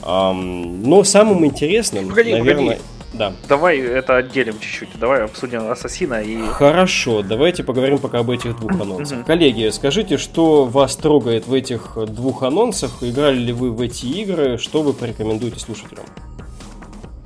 Но 0.05 1.05
самым 1.05 1.45
интересным, 1.47 2.09
погоди, 2.09 2.33
наверное... 2.33 2.77
Погоди. 2.77 2.83
Да. 3.15 3.33
Давай 3.49 3.79
это 3.79 4.17
отделим 4.17 4.59
чуть-чуть. 4.59 4.99
Давай 4.99 5.23
обсудим 5.25 5.71
Ассасина 5.71 6.23
и... 6.23 6.47
Хорошо, 6.49 7.23
давайте 7.23 7.63
поговорим 7.63 7.99
пока 7.99 8.21
об 8.21 8.31
этих 8.31 8.59
двух 8.59 8.73
анонсах. 8.81 9.27
Коллеги, 9.27 9.69
скажите, 9.71 10.17
что 10.17 10.65
вас 10.65 10.97
трогает 10.97 11.47
в 11.47 11.53
этих 11.53 11.97
двух 12.09 12.43
анонсах? 12.43 13.03
Играли 13.03 13.37
ли 13.37 13.53
вы 13.53 13.71
в 13.71 13.81
эти 13.81 14.07
игры? 14.07 14.57
Что 14.57 14.83
вы 14.83 14.93
порекомендуете 14.95 15.61
слушателям? 15.61 16.05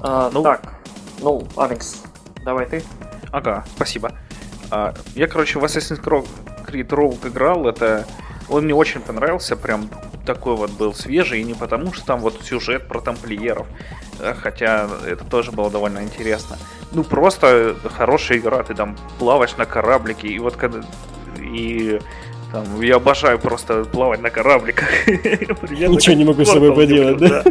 А, 0.01 0.31
ну... 0.33 0.42
Так, 0.42 0.75
ну, 1.22 1.46
Алекс, 1.57 2.03
давай 2.44 2.66
ты. 2.66 2.83
Ага, 3.31 3.64
спасибо. 3.77 4.12
А, 4.70 4.92
я, 5.14 5.29
короче, 5.29 5.59
в 5.59 5.64
Assassin's 5.64 6.03
Creed 6.66 6.88
Rogue 6.88 7.29
играл. 7.29 7.68
Это... 7.68 8.07
Он 8.49 8.64
мне 8.64 8.75
очень 8.75 9.01
понравился, 9.01 9.57
прям 9.57 9.88
такой 10.27 10.57
вот 10.57 10.71
был 10.73 10.93
свежий, 10.93 11.41
и 11.41 11.45
не 11.45 11.55
потому, 11.55 11.95
что 11.95 12.05
там 12.05 12.21
вот 12.21 12.43
сюжет 12.43 12.87
про 12.89 13.01
тамплиеров, 13.01 13.67
хотя 14.43 14.89
это 15.07 15.25
тоже 15.25 15.53
было 15.53 15.71
довольно 15.71 16.03
интересно. 16.03 16.59
Ну, 16.93 17.05
просто 17.05 17.77
хорошая 17.97 18.39
игра, 18.39 18.62
ты 18.62 18.75
там 18.75 18.97
плаваешь 19.19 19.57
на 19.57 19.65
кораблике, 19.65 20.29
и 20.29 20.39
вот 20.39 20.57
когда... 20.57 20.81
И 21.39 22.01
там, 22.53 22.81
я 22.81 22.97
обожаю 22.97 23.39
просто 23.39 23.85
плавать 23.85 24.21
на 24.23 24.31
корабликах. 24.31 24.89
Ничего 25.07 26.17
не 26.17 26.25
могу 26.25 26.45
с 26.45 26.49
собой 26.51 26.75
поделать, 26.75 27.19
да? 27.19 27.45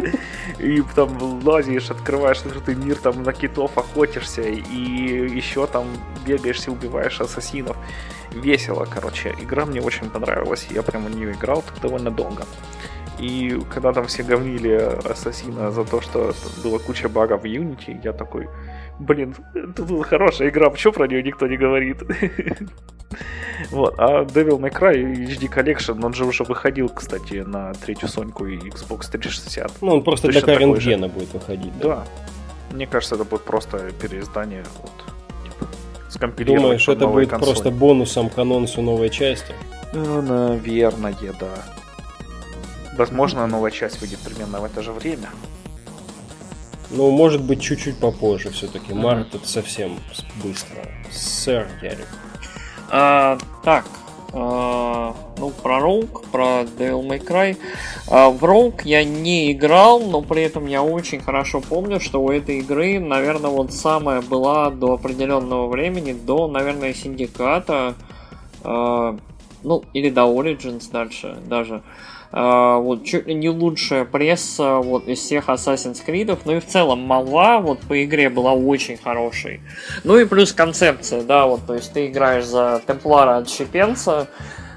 И 0.58 0.82
там 0.94 1.42
лазишь, 1.44 1.90
открываешь 1.90 2.38
открытый 2.38 2.74
мир, 2.74 2.96
там 2.96 3.22
на 3.22 3.32
китов 3.32 3.76
охотишься, 3.76 4.42
и 4.42 5.36
еще 5.36 5.66
там 5.66 5.86
бегаешься, 6.26 6.70
убиваешь 6.70 7.20
ассасинов. 7.20 7.76
Весело, 8.30 8.86
короче. 8.88 9.34
Игра 9.40 9.66
мне 9.66 9.80
очень 9.80 10.10
понравилась, 10.10 10.66
я 10.70 10.82
прямо 10.82 11.08
в 11.08 11.16
нее 11.16 11.32
играл 11.32 11.62
довольно 11.82 12.10
долго. 12.10 12.44
И 13.18 13.58
когда 13.72 13.92
там 13.92 14.06
все 14.06 14.22
говнили 14.22 14.72
Ассасина 15.10 15.70
за 15.70 15.84
то, 15.84 16.00
что 16.00 16.34
была 16.62 16.78
куча 16.78 17.08
багов 17.08 17.42
в 17.42 17.44
Unity, 17.44 17.98
я 18.04 18.12
такой, 18.12 18.48
блин, 18.98 19.34
это 19.54 20.02
хорошая 20.02 20.48
игра, 20.48 20.70
почему 20.70 20.92
про 20.92 21.06
нее 21.06 21.22
никто 21.22 21.46
не 21.46 21.56
говорит? 21.56 21.98
Вот, 23.70 23.94
а 23.98 24.24
Devil 24.24 24.58
May 24.58 24.70
Cry 24.70 25.14
HD 25.26 25.48
Collection, 25.48 26.04
он 26.04 26.12
же 26.12 26.26
уже 26.26 26.44
выходил, 26.44 26.88
кстати, 26.90 27.36
на 27.36 27.72
третью 27.72 28.08
Соньку 28.08 28.46
и 28.46 28.58
Xbox 28.58 29.10
360. 29.10 29.72
Ну, 29.80 29.94
он 29.94 30.04
просто 30.04 30.28
для 30.28 30.40
Gen 30.40 31.08
будет 31.08 31.32
выходить, 31.32 31.72
да? 31.78 32.04
Мне 32.70 32.86
кажется, 32.86 33.14
это 33.14 33.24
будет 33.24 33.44
просто 33.44 33.90
переиздание, 34.02 34.64
вот, 34.82 34.92
типа, 35.44 35.70
скомпилировать 36.10 36.62
Думаешь, 36.62 36.88
это 36.88 37.06
будет 37.06 37.30
консоль. 37.30 37.46
просто 37.46 37.70
бонусом 37.70 38.28
к 38.28 38.38
анонсу 38.38 38.82
новой 38.82 39.08
части? 39.08 39.54
Ну, 39.94 40.20
наверное, 40.20 41.14
да. 41.40 41.64
Возможно, 42.98 43.46
новая 43.46 43.70
часть 43.70 44.00
выйдет 44.00 44.18
примерно 44.18 44.60
в 44.60 44.64
это 44.64 44.82
же 44.82 44.92
время. 44.92 45.28
Ну, 46.90 47.10
может 47.10 47.42
быть, 47.42 47.60
чуть-чуть 47.60 47.98
попозже 47.98 48.50
все-таки. 48.50 48.92
Mm-hmm. 48.92 49.02
Март 49.02 49.34
это 49.34 49.48
совсем 49.48 49.98
быстро. 50.42 50.88
Сэр 51.10 51.68
Ярик. 51.82 52.08
А, 52.90 53.38
так, 53.64 53.86
а, 54.32 55.14
ну, 55.38 55.50
про 55.50 55.78
Rogue, 55.78 56.24
про 56.30 56.62
Devil 56.62 57.06
May 57.06 57.24
Cry. 57.24 57.56
А, 58.08 58.30
в 58.30 58.44
Rogue 58.44 58.82
я 58.84 59.02
не 59.04 59.52
играл, 59.52 60.00
но 60.00 60.22
при 60.22 60.42
этом 60.42 60.66
я 60.66 60.82
очень 60.82 61.20
хорошо 61.20 61.60
помню, 61.60 62.00
что 62.00 62.22
у 62.22 62.30
этой 62.30 62.58
игры, 62.58 63.00
наверное, 63.00 63.50
вот 63.50 63.72
самая 63.72 64.20
была 64.20 64.70
до 64.70 64.94
определенного 64.94 65.68
времени, 65.68 66.12
до, 66.12 66.48
наверное, 66.48 66.94
Синдиката, 66.94 67.94
а, 68.62 69.16
ну, 69.66 69.84
или 69.92 70.10
до 70.10 70.22
Origins 70.22 70.90
дальше 70.90 71.36
даже. 71.46 71.82
А, 72.32 72.78
вот 72.78 73.04
чуть 73.04 73.26
ли 73.26 73.34
не 73.34 73.48
лучшая 73.48 74.04
пресса 74.04 74.76
вот 74.76 75.08
из 75.08 75.18
всех 75.18 75.48
Assassin's 75.48 76.04
Creed, 76.06 76.38
ну 76.44 76.56
и 76.56 76.60
в 76.60 76.66
целом 76.66 77.00
молва 77.00 77.60
вот 77.60 77.80
по 77.80 78.04
игре 78.04 78.30
была 78.30 78.52
очень 78.52 78.96
хорошей. 78.96 79.60
Ну 80.04 80.18
и 80.18 80.24
плюс 80.24 80.52
концепция, 80.52 81.22
да, 81.22 81.46
вот, 81.46 81.66
то 81.66 81.74
есть 81.74 81.92
ты 81.92 82.06
играешь 82.06 82.44
за 82.44 82.80
Темплара 82.86 83.38
отщепенца, 83.38 84.28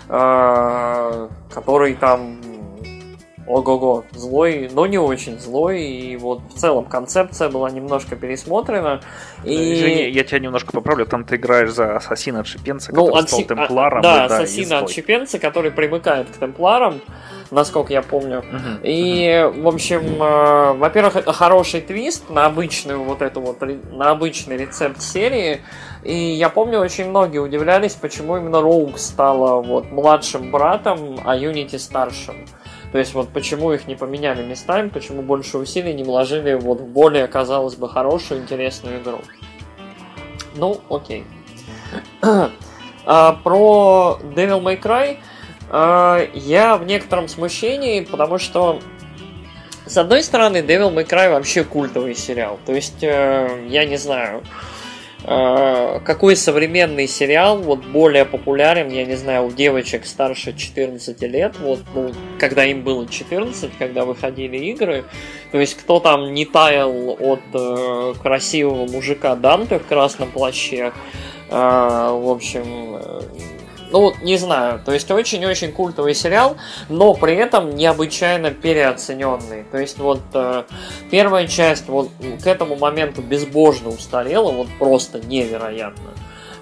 э, 0.07 1.29
который 1.53 1.95
там 1.95 2.37
ого-го, 3.49 4.05
злой, 4.11 4.69
но 4.71 4.85
не 4.85 4.99
очень 4.99 5.39
злой, 5.39 5.81
и 5.81 6.15
вот 6.17 6.41
в 6.53 6.57
целом 6.57 6.85
концепция 6.85 7.49
была 7.49 7.71
немножко 7.71 8.15
пересмотрена. 8.15 9.01
И... 9.43 9.73
Извини, 9.73 10.09
я 10.09 10.23
тебя 10.23 10.39
немножко 10.39 10.71
поправлю, 10.71 11.05
там 11.07 11.25
ты 11.25 11.35
играешь 11.35 11.71
за 11.71 11.97
ассасина 11.97 12.41
отшипенца, 12.41 12.93
ну, 12.93 13.07
который 13.07 13.23
отси... 13.23 13.43
стал 13.43 13.57
темпларом. 13.57 13.99
А, 13.99 14.03
да, 14.03 14.27
да, 14.27 14.35
ассасина 14.37 14.79
отшипенца, 14.79 15.39
который 15.39 15.71
примыкает 15.71 16.29
к 16.29 16.37
темпларам, 16.37 17.01
насколько 17.49 17.91
я 17.91 18.03
помню. 18.03 18.39
Угу, 18.39 18.83
и, 18.83 19.49
угу. 19.49 19.61
в 19.63 19.67
общем, 19.69 20.21
э, 20.21 20.73
во-первых, 20.73 21.25
хороший 21.25 21.81
твист 21.81 22.29
на 22.29 22.45
обычную 22.45 23.03
вот 23.03 23.23
эту 23.23 23.41
вот, 23.41 23.61
на 23.91 24.11
обычный 24.11 24.57
рецепт 24.57 25.01
серии. 25.01 25.61
И 26.03 26.13
я 26.13 26.49
помню, 26.49 26.79
очень 26.79 27.09
многие 27.09 27.39
удивлялись, 27.39 27.93
почему 27.93 28.37
именно 28.37 28.61
Роуг 28.61 28.99
стала 28.99 29.61
вот 29.61 29.91
младшим 29.91 30.51
братом, 30.51 31.19
а 31.25 31.35
Юнити 31.35 31.77
старшим. 31.77 32.45
То 32.91 32.97
есть 32.97 33.13
вот 33.13 33.29
почему 33.29 33.71
их 33.71 33.87
не 33.87 33.95
поменяли 33.95 34.43
местами, 34.43 34.89
почему 34.89 35.21
больше 35.21 35.57
усилий 35.57 35.93
не 35.93 36.03
вложили 36.03 36.55
вот 36.55 36.81
в 36.81 36.85
более, 36.85 37.27
казалось 37.27 37.75
бы, 37.75 37.87
хорошую, 37.87 38.41
интересную 38.41 39.01
игру. 39.01 39.19
Ну, 40.55 40.79
окей. 40.89 41.25
а, 42.21 43.33
про 43.43 44.19
Devil 44.35 44.61
May 44.61 44.81
Cry 44.81 45.17
а, 45.69 46.27
я 46.33 46.77
в 46.77 46.85
некотором 46.85 47.27
смущении, 47.27 48.01
потому 48.01 48.39
что 48.39 48.79
с 49.89 49.97
одной 49.97 50.21
стороны, 50.21 50.57
Devil 50.57 50.93
May 50.93 51.07
Cry 51.07 51.31
вообще 51.31 51.63
культовый 51.63 52.13
сериал. 52.13 52.59
То 52.67 52.73
есть, 52.73 53.03
э, 53.03 53.65
я 53.69 53.85
не 53.85 53.97
знаю, 53.97 54.43
какой 55.29 56.35
современный 56.35 57.07
сериал 57.07 57.59
вот 57.59 57.85
более 57.85 58.25
популярен, 58.25 58.89
я 58.89 59.05
не 59.05 59.15
знаю, 59.15 59.45
у 59.45 59.51
девочек 59.51 60.07
старше 60.07 60.57
14 60.57 61.21
лет, 61.21 61.53
вот, 61.59 61.81
ну, 61.93 62.11
когда 62.39 62.65
им 62.65 62.81
было 62.81 63.07
14, 63.07 63.71
когда 63.77 64.05
выходили 64.05 64.57
игры, 64.57 65.05
то 65.51 65.59
есть 65.59 65.75
кто 65.75 65.99
там 65.99 66.33
не 66.33 66.45
таял 66.45 67.15
от 67.19 67.41
э, 67.53 68.13
красивого 68.21 68.87
мужика 68.87 69.35
Данте 69.35 69.77
в 69.77 69.85
красном 69.85 70.31
плаще, 70.31 70.93
э, 71.49 71.51
в 71.51 72.29
общем, 72.31 72.95
э, 72.95 73.21
ну, 73.91 74.13
не 74.21 74.37
знаю, 74.37 74.81
то 74.83 74.93
есть 74.93 75.09
очень-очень 75.09 75.71
культовый 75.71 76.13
сериал, 76.13 76.57
но 76.89 77.13
при 77.13 77.35
этом 77.35 77.75
необычайно 77.75 78.51
переоцененный. 78.51 79.63
То 79.71 79.77
есть 79.77 79.97
вот 79.97 80.21
э, 80.33 80.63
первая 81.11 81.47
часть 81.47 81.87
вот 81.87 82.09
к 82.43 82.47
этому 82.47 82.75
моменту 82.75 83.21
безбожно 83.21 83.89
устарела, 83.89 84.51
вот 84.51 84.67
просто 84.77 85.19
невероятно. 85.19 86.11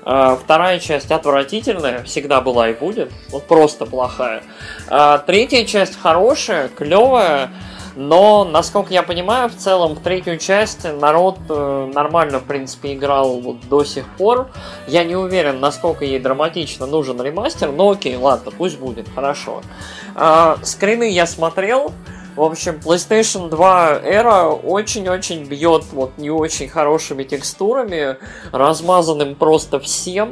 Э, 0.05 0.37
вторая 0.41 0.79
часть 0.79 1.11
отвратительная, 1.11 2.03
всегда 2.03 2.41
была 2.41 2.69
и 2.69 2.73
будет, 2.73 3.11
вот 3.29 3.45
просто 3.47 3.85
плохая. 3.85 4.43
Э, 4.89 5.19
третья 5.25 5.65
часть 5.65 5.99
хорошая, 5.99 6.69
клевая, 6.69 7.51
но, 7.97 8.43
насколько 8.43 8.93
я 8.93 9.01
понимаю, 9.01 9.49
в 9.49 9.55
целом 9.55 9.95
в 9.95 9.99
третью 10.01 10.37
часть 10.37 10.83
народ 10.83 11.39
э, 11.49 11.91
нормально, 11.91 12.37
в 12.37 12.43
принципе, 12.43 12.93
играл 12.93 13.39
вот 13.39 13.67
до 13.67 13.83
сих 13.83 14.07
пор. 14.17 14.51
Я 14.87 15.03
не 15.03 15.15
уверен, 15.15 15.59
насколько 15.59 16.05
ей 16.05 16.19
драматично 16.19 16.85
нужен 16.85 17.19
ремастер, 17.19 17.71
но 17.71 17.89
окей, 17.89 18.15
ладно, 18.15 18.51
пусть 18.55 18.77
будет, 18.77 19.09
хорошо. 19.09 19.63
Э, 20.15 20.57
скрины 20.61 21.09
я 21.09 21.25
смотрел. 21.25 21.91
В 22.35 22.43
общем, 22.43 22.79
PlayStation 22.85 23.49
2 23.49 24.01
Era 24.03 24.51
очень-очень 24.51 25.45
бьет 25.45 25.85
вот 25.91 26.19
не 26.19 26.29
очень 26.29 26.69
хорошими 26.69 27.23
текстурами, 27.23 28.17
размазанным 28.51 29.33
просто 29.33 29.79
всем. 29.79 30.31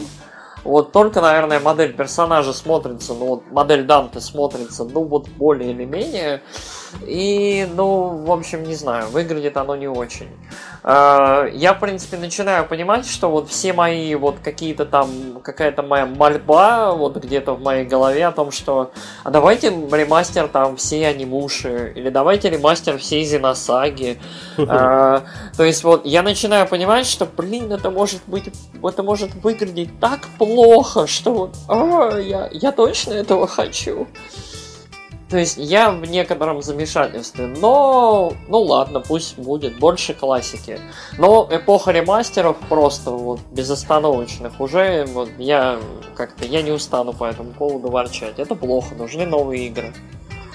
Вот 0.65 0.91
только, 0.91 1.21
наверное, 1.21 1.59
модель 1.59 1.93
персонажа 1.93 2.51
смотрится, 2.51 3.13
ну 3.13 3.27
вот 3.27 3.51
модель 3.51 3.83
Данте 3.83 4.19
смотрится, 4.19 4.83
ну 4.83 5.03
вот 5.03 5.29
более 5.29 5.71
или 5.71 5.85
менее. 5.85 6.41
И, 7.01 7.67
ну, 7.75 8.23
в 8.25 8.31
общем, 8.31 8.63
не 8.63 8.75
знаю, 8.75 9.07
выглядит 9.09 9.57
оно 9.57 9.75
не 9.75 9.87
очень. 9.87 10.29
э, 10.83 11.49
я, 11.53 11.73
в 11.73 11.79
принципе, 11.79 12.17
начинаю 12.17 12.65
понимать, 12.65 13.07
что 13.07 13.29
вот 13.29 13.49
все 13.49 13.73
мои 13.73 14.15
вот 14.15 14.37
какие-то 14.43 14.85
там, 14.85 15.09
какая-то 15.43 15.83
моя 15.83 16.05
мольба 16.05 16.93
вот 16.93 17.17
где-то 17.17 17.53
в 17.53 17.61
моей 17.61 17.85
голове 17.85 18.25
о 18.25 18.31
том, 18.31 18.51
что 18.51 18.91
а 19.23 19.29
давайте 19.29 19.69
ремастер 19.69 20.47
там 20.47 20.77
все 20.77 21.07
анимуши, 21.07 21.93
или 21.95 22.09
давайте 22.09 22.49
ремастер 22.49 22.97
всей 22.97 23.25
Зеносаги. 23.25 24.19
Э, 24.57 25.21
то 25.57 25.63
есть 25.63 25.83
вот 25.83 26.05
я 26.05 26.23
начинаю 26.23 26.67
понимать, 26.67 27.05
что, 27.05 27.25
блин, 27.25 27.71
это 27.71 27.91
может 27.91 28.21
быть, 28.27 28.51
это 28.81 29.03
может 29.03 29.35
выглядеть 29.35 29.99
так 29.99 30.21
плохо, 30.37 31.07
что 31.07 31.33
вот, 31.33 31.55
а, 31.67 32.17
я, 32.17 32.49
я 32.51 32.71
точно 32.71 33.13
этого 33.13 33.47
хочу. 33.47 34.07
То 35.35 35.39
есть 35.39 35.57
я 35.57 35.91
в 35.91 36.05
некотором 36.05 36.61
замешательстве, 36.61 37.47
но 37.47 38.31
ну 38.47 38.59
ладно, 38.61 39.01
пусть 39.01 39.37
будет 39.37 39.77
больше 39.79 40.13
классики. 40.13 40.79
Но 41.17 41.45
эпоха 41.51 41.91
ремастеров 41.91 42.55
просто 42.69 43.11
вот 43.11 43.41
безостановочных 43.51 44.61
уже 44.61 45.03
вот 45.09 45.27
я 45.37 45.77
как-то 46.15 46.45
я 46.45 46.61
не 46.61 46.71
устану 46.71 47.11
по 47.11 47.25
этому 47.25 47.51
поводу 47.51 47.89
ворчать. 47.89 48.39
Это 48.39 48.55
плохо, 48.55 48.95
нужны 48.95 49.25
новые 49.25 49.67
игры. 49.67 49.93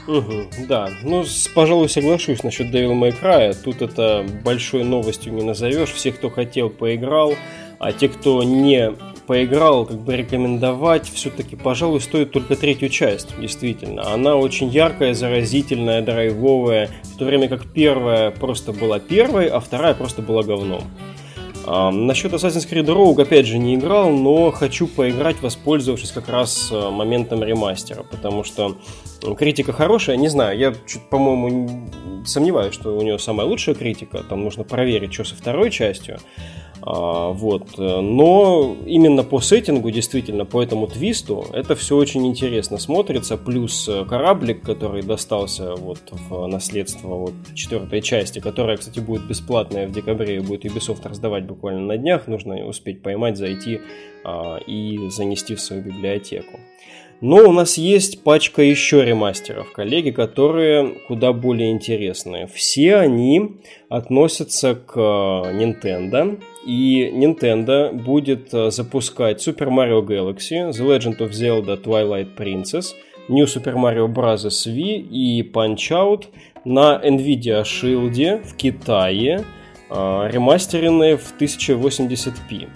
Угу, 0.08 0.66
да, 0.66 0.88
ну, 1.02 1.26
с, 1.26 1.46
пожалуй, 1.48 1.90
соглашусь 1.90 2.42
насчет 2.42 2.74
Devil 2.74 2.98
May 2.98 3.14
Cry. 3.20 3.54
Тут 3.62 3.82
это 3.82 4.24
большой 4.42 4.84
новостью 4.84 5.34
не 5.34 5.42
назовешь. 5.42 5.92
Все, 5.92 6.10
кто 6.10 6.30
хотел, 6.30 6.70
поиграл. 6.70 7.34
А 7.78 7.92
те, 7.92 8.08
кто 8.08 8.42
не 8.42 8.94
поиграл, 9.30 9.86
как 9.86 10.00
бы 10.00 10.16
рекомендовать, 10.16 11.08
все-таки, 11.08 11.54
пожалуй, 11.54 12.00
стоит 12.00 12.32
только 12.32 12.56
третью 12.56 12.88
часть, 12.88 13.28
действительно. 13.40 14.12
Она 14.12 14.34
очень 14.34 14.68
яркая, 14.70 15.14
заразительная, 15.14 16.02
драйвовая, 16.02 16.90
в 17.04 17.16
то 17.16 17.26
время 17.26 17.48
как 17.48 17.72
первая 17.72 18.32
просто 18.32 18.72
была 18.72 18.98
первой, 18.98 19.46
а 19.46 19.60
вторая 19.60 19.94
просто 19.94 20.20
была 20.20 20.42
говном. 20.42 20.82
А, 21.64 21.92
насчет 21.92 22.32
Assassin's 22.32 22.68
Creed 22.68 22.86
Rogue, 22.86 23.22
опять 23.22 23.46
же, 23.46 23.58
не 23.58 23.76
играл, 23.76 24.10
но 24.10 24.50
хочу 24.50 24.88
поиграть, 24.88 25.40
воспользовавшись 25.40 26.10
как 26.10 26.28
раз 26.28 26.72
э, 26.72 26.90
моментом 26.90 27.44
ремастера, 27.44 28.02
потому 28.02 28.42
что 28.42 28.78
критика 29.38 29.72
хорошая, 29.72 30.16
не 30.16 30.26
знаю, 30.26 30.58
я, 30.58 30.74
по-моему, 31.08 31.88
сомневаюсь, 32.26 32.74
что 32.74 32.98
у 32.98 33.02
нее 33.02 33.20
самая 33.20 33.46
лучшая 33.46 33.76
критика, 33.76 34.24
там 34.28 34.42
нужно 34.42 34.64
проверить, 34.64 35.14
что 35.14 35.22
со 35.22 35.36
второй 35.36 35.70
частью, 35.70 36.18
вот. 36.82 37.78
Но 37.78 38.76
именно 38.86 39.22
по 39.22 39.40
сеттингу, 39.40 39.90
действительно, 39.90 40.44
по 40.44 40.62
этому 40.62 40.86
твисту, 40.86 41.46
это 41.52 41.74
все 41.74 41.96
очень 41.96 42.26
интересно 42.26 42.78
смотрится. 42.78 43.36
Плюс 43.36 43.88
кораблик, 44.08 44.62
который 44.62 45.02
достался 45.02 45.74
вот 45.74 46.00
в 46.10 46.46
наследство 46.46 47.08
вот 47.08 47.34
четвертой 47.54 48.00
части, 48.00 48.38
которая, 48.38 48.76
кстати, 48.76 49.00
будет 49.00 49.26
бесплатная 49.26 49.86
в 49.86 49.92
декабре 49.92 50.36
и 50.36 50.40
будет 50.40 50.64
Ubisoft 50.64 51.06
раздавать 51.08 51.44
буквально 51.44 51.80
на 51.80 51.96
днях. 51.96 52.26
Нужно 52.26 52.66
успеть 52.66 53.02
поймать, 53.02 53.36
зайти 53.36 53.80
а, 54.24 54.58
и 54.66 55.08
занести 55.10 55.54
в 55.54 55.60
свою 55.60 55.82
библиотеку. 55.82 56.58
Но 57.20 57.48
у 57.48 57.52
нас 57.52 57.76
есть 57.76 58.22
пачка 58.22 58.62
еще 58.62 59.04
ремастеров, 59.04 59.72
коллеги, 59.72 60.10
которые 60.10 60.94
куда 61.06 61.34
более 61.34 61.70
интересные. 61.70 62.46
Все 62.46 62.96
они 62.96 63.56
относятся 63.90 64.74
к 64.74 64.96
Nintendo, 64.96 66.40
и 66.66 67.10
Nintendo 67.14 67.92
будет 67.92 68.52
э, 68.52 68.70
запускать 68.70 69.46
Super 69.46 69.68
Mario 69.68 70.02
Galaxy, 70.02 70.70
The 70.70 70.86
Legend 70.86 71.18
of 71.18 71.30
Zelda 71.30 71.82
Twilight 71.82 72.36
Princess, 72.36 72.94
New 73.28 73.46
Super 73.46 73.74
Mario 73.74 74.06
Bros. 74.06 74.44
Wii 74.66 75.08
и 75.10 75.42
Punch-Out 75.42 76.26
на 76.64 77.00
Nvidia 77.02 77.62
Shield 77.62 78.44
в 78.44 78.56
Китае, 78.56 79.44
э, 79.90 80.28
ремастеренные 80.30 81.16
в 81.16 81.34
1080p. 81.38 82.68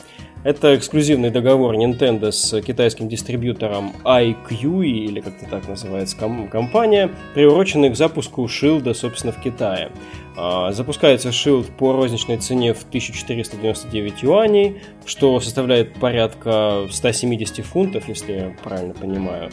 Это 0.45 0.77
эксклюзивный 0.77 1.31
договор 1.31 1.75
Nintendo 1.75 2.31
с 2.31 2.61
китайским 2.61 3.09
дистрибьютором 3.09 3.93
iQ, 4.05 4.85
или 4.85 5.21
как-то 5.21 5.47
так 5.49 5.67
называется 5.67 6.19
компания, 6.51 7.11
приуроченный 7.33 7.89
к 7.89 7.97
запуску 7.97 8.45
Shield, 8.45 8.93
собственно, 8.93 9.33
в 9.33 9.41
Китае. 9.41 9.91
А, 10.37 10.73
запускается 10.73 11.29
Shield 11.29 11.71
по 11.77 11.93
розничной 11.93 12.39
цене 12.39 12.75
в 12.75 12.85
1499 12.85 14.23
юаней, 14.23 14.81
что 15.07 15.39
составляет 15.41 15.95
порядка 15.95 16.87
170 16.91 17.65
фунтов, 17.65 18.09
если 18.09 18.33
я 18.33 18.57
правильно 18.63 18.95
понимаю, 18.95 19.51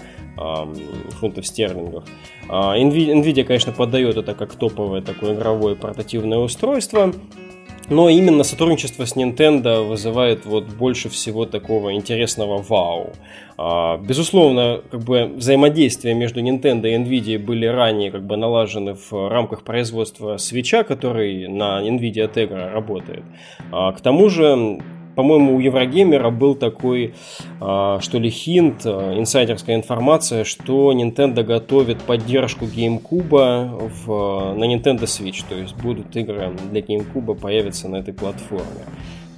фунтов 1.19 1.45
стерлингов. 1.45 2.05
А, 2.49 2.75
Nvidia, 2.77 3.43
конечно, 3.43 3.71
подает 3.71 4.17
это 4.17 4.33
как 4.33 4.55
топовое 4.55 5.01
такое 5.01 5.35
игровое 5.35 5.75
портативное 5.75 6.39
устройство, 6.39 7.13
но 7.91 8.07
именно 8.07 8.43
сотрудничество 8.43 9.05
с 9.05 9.17
Nintendo 9.17 9.83
вызывает 9.85 10.45
вот 10.45 10.63
больше 10.65 11.09
всего 11.09 11.45
такого 11.45 11.93
интересного 11.93 12.61
вау. 12.61 13.11
А, 13.57 13.97
безусловно, 13.97 14.81
как 14.89 15.01
бы 15.01 15.25
взаимодействие 15.35 16.15
между 16.15 16.41
Nintendo 16.41 16.87
и 16.87 16.95
Nvidia 16.95 17.37
были 17.37 17.65
ранее 17.65 18.09
как 18.09 18.23
бы 18.25 18.37
налажены 18.37 18.95
в 18.95 19.29
рамках 19.29 19.63
производства 19.63 20.37
свеча, 20.37 20.83
который 20.83 21.49
на 21.49 21.81
Nvidia 21.85 22.33
Tegra 22.33 22.71
работает. 22.71 23.23
А, 23.71 23.91
к 23.91 23.99
тому 23.99 24.29
же 24.29 24.79
по-моему, 25.15 25.55
у 25.55 25.59
Еврогеймера 25.59 26.29
был 26.29 26.55
такой, 26.55 27.13
а, 27.59 27.99
что 28.01 28.19
ли, 28.19 28.29
хинт, 28.29 28.81
а, 28.85 29.17
инсайдерская 29.17 29.75
информация, 29.75 30.43
что 30.43 30.93
Nintendo 30.93 31.43
готовит 31.43 32.01
поддержку 32.01 32.65
GameCube 32.65 33.89
в, 34.05 34.55
на 34.55 34.63
Nintendo 34.63 35.03
Switch, 35.03 35.43
то 35.47 35.55
есть 35.55 35.75
будут 35.75 36.15
игры 36.15 36.51
для 36.71 36.81
GameCube 36.81 37.35
появятся 37.35 37.89
на 37.89 37.97
этой 37.97 38.13
платформе. 38.13 38.85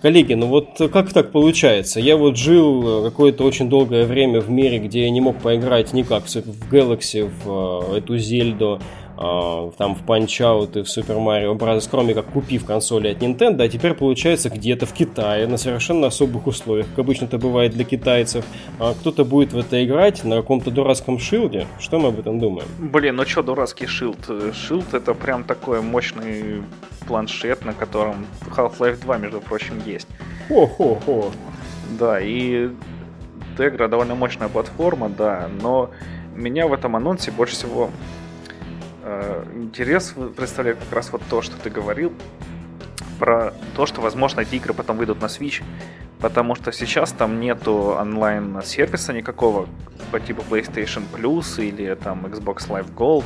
Коллеги, 0.01 0.33
ну 0.33 0.47
вот 0.47 0.81
как 0.91 1.13
так 1.13 1.31
получается? 1.31 2.01
Я 2.01 2.17
вот 2.17 2.35
жил 2.35 3.03
какое-то 3.05 3.45
очень 3.45 3.69
долгое 3.69 4.05
время 4.05 4.41
в 4.41 4.49
мире, 4.49 4.77
где 4.77 5.03
я 5.03 5.09
не 5.09 5.21
мог 5.21 5.37
поиграть 5.37 5.93
никак 5.93 6.25
в 6.25 6.73
Galaxy, 6.73 7.31
в 7.45 7.95
эту 7.95 8.17
Зельду, 8.17 8.81
там 9.15 9.95
в 9.95 10.03
Punch-Out 10.05 10.79
и 10.79 10.83
в 10.83 10.87
Super 10.87 11.17
Mario 11.17 11.57
Bros. 11.57 11.87
кроме 11.89 12.13
как 12.13 12.25
купив 12.25 12.65
консоли 12.65 13.09
от 13.09 13.17
Nintendo, 13.21 13.63
а 13.63 13.69
теперь 13.69 13.93
получается 13.93 14.49
где-то 14.49 14.85
в 14.85 14.93
Китае 14.93 15.47
на 15.47 15.57
совершенно 15.57 16.07
особых 16.07 16.47
условиях, 16.47 16.87
как 16.89 16.99
обычно 16.99 17.25
это 17.25 17.37
бывает 17.37 17.73
для 17.73 17.83
китайцев. 17.83 18.45
А 18.79 18.93
кто-то 18.93 19.23
будет 19.23 19.53
в 19.53 19.57
это 19.57 19.83
играть 19.85 20.23
на 20.23 20.37
каком-то 20.37 20.71
дурацком 20.71 21.19
шилде. 21.19 21.67
Что 21.79 21.99
мы 21.99 22.09
об 22.09 22.19
этом 22.19 22.39
думаем? 22.39 22.67
Блин, 22.79 23.15
ну 23.15 23.25
что 23.25 23.43
дурацкий 23.43 23.85
шилд? 23.85 24.29
Шилд 24.53 24.93
это 24.93 25.13
прям 25.13 25.43
такой 25.43 25.81
мощный 25.81 26.63
планшет, 27.07 27.65
на 27.65 27.73
котором 27.73 28.25
Half-Life 28.47 29.01
2, 29.01 29.17
между 29.17 29.41
прочим, 29.41 29.81
есть. 29.85 30.07
Хо-хо-хо. 30.47 31.31
Да, 31.99 32.19
и 32.19 32.69
Tegra 33.57 33.87
довольно 33.87 34.15
мощная 34.15 34.47
платформа, 34.47 35.09
да, 35.09 35.49
но 35.61 35.91
меня 36.35 36.67
в 36.67 36.73
этом 36.73 36.95
анонсе 36.95 37.31
больше 37.31 37.55
всего 37.55 37.91
интерес 39.55 40.13
представляет 40.35 40.79
как 40.79 40.93
раз 40.93 41.11
вот 41.11 41.21
то, 41.29 41.41
что 41.41 41.57
ты 41.57 41.69
говорил, 41.69 42.13
про 43.19 43.53
то, 43.75 43.85
что, 43.85 44.01
возможно, 44.01 44.41
эти 44.41 44.55
игры 44.55 44.73
потом 44.73 44.97
выйдут 44.97 45.21
на 45.21 45.27
Switch, 45.27 45.63
потому 46.19 46.55
что 46.55 46.71
сейчас 46.71 47.11
там 47.11 47.39
нету 47.39 47.95
онлайн-сервиса 47.99 49.13
никакого 49.13 49.67
по 50.11 50.19
типу 50.19 50.43
PlayStation 50.49 51.03
Plus 51.11 51.63
или 51.63 51.93
там 51.95 52.25
Xbox 52.25 52.67
Live 52.69 52.93
Gold, 52.93 53.25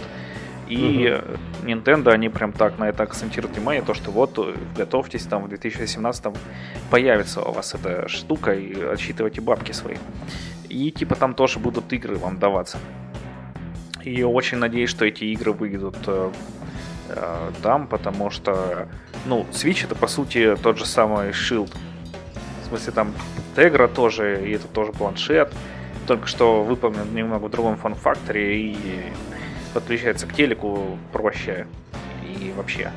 и 0.68 1.14
угу. 1.14 1.68
Nintendo, 1.68 2.12
они 2.12 2.30
прям 2.30 2.52
так 2.52 2.78
на 2.78 2.90
это 2.90 3.04
акцентируют 3.04 3.56
внимание, 3.56 3.82
то, 3.82 3.94
что 3.94 4.12
вот, 4.12 4.38
готовьтесь, 4.76 5.24
там 5.24 5.44
в 5.44 5.50
2017 5.50 6.26
появится 6.90 7.42
у 7.42 7.54
вас 7.54 7.74
эта 7.74 8.08
штука, 8.08 8.54
и 8.54 8.82
отсчитывайте 8.84 9.42
бабки 9.42 9.72
свои. 9.72 9.96
И 10.70 10.92
типа 10.92 11.16
там 11.16 11.34
тоже 11.34 11.60
будут 11.60 11.92
игры 11.94 12.18
вам 12.18 12.38
даваться. 12.38 12.78
И 14.04 14.24
очень 14.24 14.58
надеюсь, 14.58 14.90
что 14.90 15.06
эти 15.06 15.26
игры 15.26 15.52
выйдут 15.52 15.98
э, 16.08 16.32
э, 17.10 17.52
там, 17.62 17.88
потому 17.88 18.30
что, 18.30 18.88
ну, 19.26 19.46
Switch 19.52 19.86
это 19.86 19.96
по 19.96 20.08
сути 20.08 20.56
тот 20.62 20.78
же 20.78 20.86
самый 20.86 21.32
Shield. 21.32 21.74
В 22.64 22.68
смысле, 22.68 22.94
там 22.94 23.14
Tegra 23.56 23.88
тоже, 23.88 24.46
и 24.46 24.52
это 24.52 24.68
тоже 24.68 24.92
планшет, 24.92 25.54
только 26.06 26.28
что 26.28 26.64
выполнен 26.64 27.14
немного 27.14 27.46
в 27.46 27.52
другом 27.52 27.78
форм-факторе 27.78 28.72
и 28.72 28.78
подключается 29.74 30.28
к 30.28 30.34
телеку 30.34 30.98
проще 31.12 31.68
и 32.24 32.52
вообще. 32.56 32.92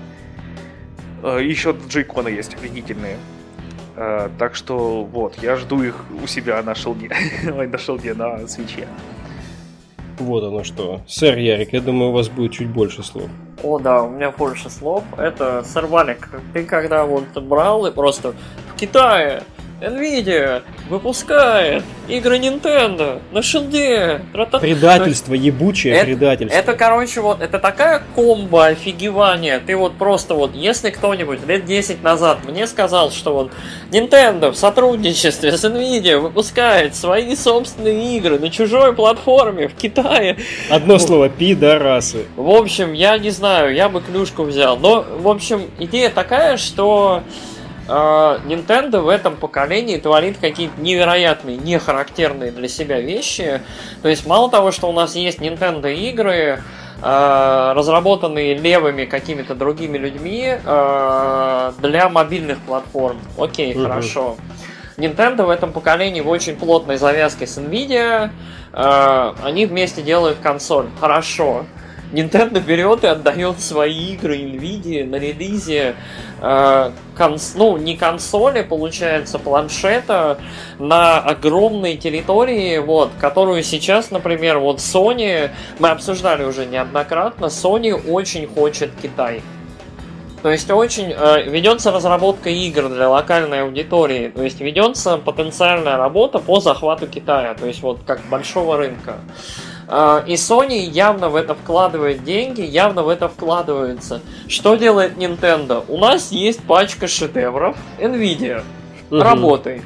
Э, 1.23 1.39
Еще 1.43 1.77
джейконы 1.89 2.29
есть 2.29 2.55
офигительные. 2.55 3.17
Uh, 3.97 4.31
так 4.39 4.55
что 4.55 5.05
вот, 5.05 5.37
я 5.43 5.57
жду 5.57 5.83
их 5.83 6.07
у 6.23 6.27
себя 6.27 6.63
на 6.63 6.75
шелде, 6.75 7.11
на 7.43 7.77
шелде 7.77 8.15
на 8.15 8.47
свече. 8.47 8.87
Вот 10.21 10.45
оно 10.45 10.65
что. 10.65 11.01
Сэр 11.09 11.39
Ярик, 11.39 11.73
я 11.73 11.81
думаю, 11.81 12.11
у 12.11 12.13
вас 12.13 12.29
будет 12.29 12.53
чуть 12.53 12.69
больше 12.69 13.03
слов. 13.03 13.29
О, 13.63 13.79
да, 13.79 14.03
у 14.03 14.11
меня 14.11 14.31
больше 14.31 14.69
слов. 14.69 15.03
Это, 15.17 15.63
сэр 15.65 15.87
Валик, 15.87 16.29
ты 16.53 16.65
когда 16.65 17.05
вот 17.05 17.25
брал 17.43 17.87
и 17.87 17.91
просто 17.91 18.35
в 18.75 18.79
Китае 18.79 19.43
Nvidia 19.81 20.63
выпускает 20.89 21.83
игры 22.09 22.39
Nintendo 22.39 23.21
на 23.33 23.43
шилде. 23.43 24.21
Предательство, 24.33 25.35
есть, 25.35 25.47
ебучее 25.47 25.95
это, 25.95 26.05
предательство. 26.05 26.59
Это, 26.59 26.75
короче, 26.75 27.21
вот, 27.21 27.41
это 27.41 27.59
такая 27.59 28.03
комбо 28.15 28.67
офигевания. 28.67 29.61
Ты 29.65 29.77
вот 29.77 29.95
просто 29.95 30.35
вот, 30.35 30.55
если 30.55 30.91
кто-нибудь 30.91 31.47
лет 31.47 31.65
10 31.65 32.03
назад 32.03 32.41
мне 32.47 32.67
сказал, 32.67 33.11
что 33.11 33.35
вот 33.35 33.53
Nintendo 33.91 34.51
в 34.51 34.57
сотрудничестве 34.57 35.57
с 35.57 35.65
Nvidia 35.65 36.19
выпускает 36.19 36.95
свои 36.95 37.35
собственные 37.35 38.17
игры 38.19 38.39
на 38.39 38.51
чужой 38.51 38.93
платформе 38.93 39.69
в 39.69 39.75
Китае. 39.75 40.37
Одно 40.69 40.95
вот. 40.95 41.03
слово, 41.03 41.29
пидорасы. 41.29 42.27
В 42.37 42.51
общем, 42.51 42.93
я 42.93 43.17
не 43.19 43.31
знаю, 43.31 43.75
я 43.75 43.89
бы 43.89 44.01
клюшку 44.01 44.43
взял. 44.43 44.77
Но, 44.77 45.05
в 45.19 45.29
общем, 45.29 45.71
идея 45.79 46.11
такая, 46.11 46.57
что 46.57 47.23
Nintendo 47.91 49.01
в 49.01 49.09
этом 49.09 49.37
поколении 49.37 49.97
творит 49.97 50.39
какие-то 50.39 50.81
невероятные, 50.81 51.57
нехарактерные 51.57 52.53
для 52.53 52.69
себя 52.69 53.01
вещи. 53.01 53.61
То 54.03 54.09
есть 54.09 54.27
мало 54.27 54.51
того, 54.51 54.71
что 54.71 54.89
у 54.89 54.93
нас 54.93 55.17
есть 55.17 55.41
Nintendo 55.41 55.93
игры, 55.93 56.63
а, 57.03 57.73
разработанные 57.75 58.55
левыми 58.55 59.07
какими-то 59.07 59.55
другими 59.55 59.97
людьми 59.97 60.55
а, 60.67 61.73
для 61.79 62.09
мобильных 62.11 62.59
платформ. 62.59 63.19
Окей, 63.39 63.75
угу. 63.75 63.85
хорошо. 63.85 64.37
Nintendo 64.99 65.45
в 65.45 65.51
этом 65.51 65.73
поколении 65.73 66.21
в 66.21 66.29
очень 66.29 66.57
плотной 66.57 66.99
завязке 66.99 67.47
с 67.47 67.57
Nvidia. 67.57 68.31
Они 68.73 69.65
вместе 69.65 70.03
делают 70.03 70.39
консоль. 70.41 70.87
Хорошо. 71.01 71.65
Nintendo 72.13 72.61
берет 72.61 73.05
и 73.05 73.07
отдает 73.07 73.61
свои 73.61 74.15
игры 74.15 74.37
Nvidia 74.37 75.07
на 75.07 75.17
релизе, 75.17 75.95
э, 76.41 76.91
конс, 77.17 77.55
ну, 77.55 77.77
не 77.77 77.97
консоли, 77.97 78.63
получается, 78.63 79.39
планшета 79.39 80.39
на 80.79 81.19
огромной 81.19 81.97
территории, 81.97 82.79
вот, 82.79 83.11
которую 83.21 83.63
сейчас, 83.63 84.11
например, 84.11 84.59
вот 84.59 84.79
Sony, 84.79 85.51
мы 85.79 85.91
обсуждали 85.91 86.45
уже 86.45 86.67
неоднократно, 86.67 87.47
Sony 87.47 87.93
очень 88.11 88.47
хочет 88.47 88.91
Китай. 89.01 89.43
То 90.43 90.51
есть 90.51 90.71
очень 90.71 91.13
э, 91.13 91.43
ведется 91.43 91.93
разработка 91.93 92.49
игр 92.49 92.89
для 92.89 93.11
локальной 93.11 93.63
аудитории, 93.63 94.33
то 94.35 94.43
есть 94.43 94.61
ведется 94.61 95.19
потенциальная 95.19 95.99
работа 95.99 96.39
по 96.39 96.61
захвату 96.61 97.07
Китая, 97.07 97.55
то 97.55 97.67
есть 97.67 97.83
вот 97.83 98.01
как 98.07 98.21
большого 98.31 98.79
рынка. 98.79 99.17
А, 99.17 99.70
и 99.91 100.35
Sony 100.35 100.79
явно 100.79 101.31
в 101.31 101.37
это 101.37 101.55
вкладывает 101.55 102.23
деньги, 102.23 102.61
явно 102.61 103.03
в 103.03 103.09
это 103.09 103.29
вкладывается. 103.29 104.21
Что 104.47 104.77
делает 104.77 105.17
Nintendo? 105.17 105.85
У 105.89 105.99
нас 105.99 106.31
есть 106.31 106.63
пачка 106.63 107.09
шедевров 107.09 107.77
Nvidia. 107.99 108.63
Угу. 109.11 109.21
Работай. 109.21 109.83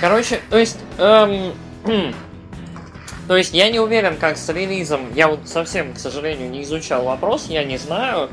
Короче, 0.00 0.40
то 0.48 0.58
есть... 0.58 0.78
Эм, 0.98 1.52
то 3.28 3.36
есть 3.36 3.54
я 3.54 3.70
не 3.70 3.80
уверен, 3.80 4.16
как 4.16 4.36
с 4.36 4.48
релизом. 4.48 5.12
Я 5.14 5.28
вот 5.28 5.40
совсем, 5.46 5.94
к 5.94 5.98
сожалению, 5.98 6.50
не 6.50 6.62
изучал 6.62 7.04
вопрос, 7.04 7.46
я 7.48 7.64
не 7.64 7.78
знаю. 7.78 8.28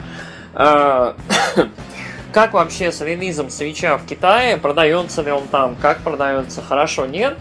Э, 0.54 1.14
как 2.34 2.54
вообще 2.54 2.92
с 2.92 3.02
релизом 3.02 3.50
свеча 3.50 3.98
в 3.98 4.06
Китае, 4.06 4.58
продается 4.58 5.22
ли 5.22 5.32
он 5.32 5.48
там, 5.48 5.76
как 5.76 6.00
продается, 6.00 6.62
хорошо, 6.62 7.06
нет. 7.06 7.38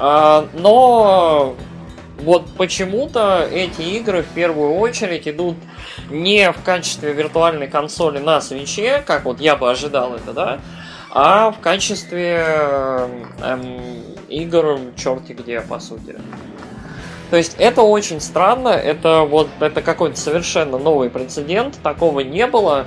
Э, 0.00 0.46
но 0.54 1.56
вот 2.22 2.46
почему-то 2.56 3.46
эти 3.50 3.82
игры 3.82 4.22
в 4.22 4.28
первую 4.28 4.74
очередь 4.74 5.28
идут 5.28 5.56
не 6.10 6.50
в 6.52 6.62
качестве 6.62 7.12
виртуальной 7.12 7.68
консоли 7.68 8.18
на 8.18 8.40
свече, 8.40 9.02
как 9.06 9.24
вот 9.24 9.40
я 9.40 9.56
бы 9.56 9.70
ожидал 9.70 10.14
это, 10.14 10.32
да, 10.32 10.60
а 11.10 11.50
в 11.50 11.58
качестве 11.60 12.44
эм, 13.42 13.80
игр 14.28 14.78
черти 14.96 15.32
где, 15.32 15.60
по 15.60 15.80
сути. 15.80 16.16
То 17.30 17.36
есть 17.36 17.54
это 17.58 17.82
очень 17.82 18.20
странно, 18.20 18.68
это 18.68 19.22
вот 19.22 19.48
это 19.60 19.82
какой-то 19.82 20.18
совершенно 20.18 20.78
новый 20.78 21.10
прецедент, 21.10 21.78
такого 21.82 22.20
не 22.20 22.46
было. 22.46 22.86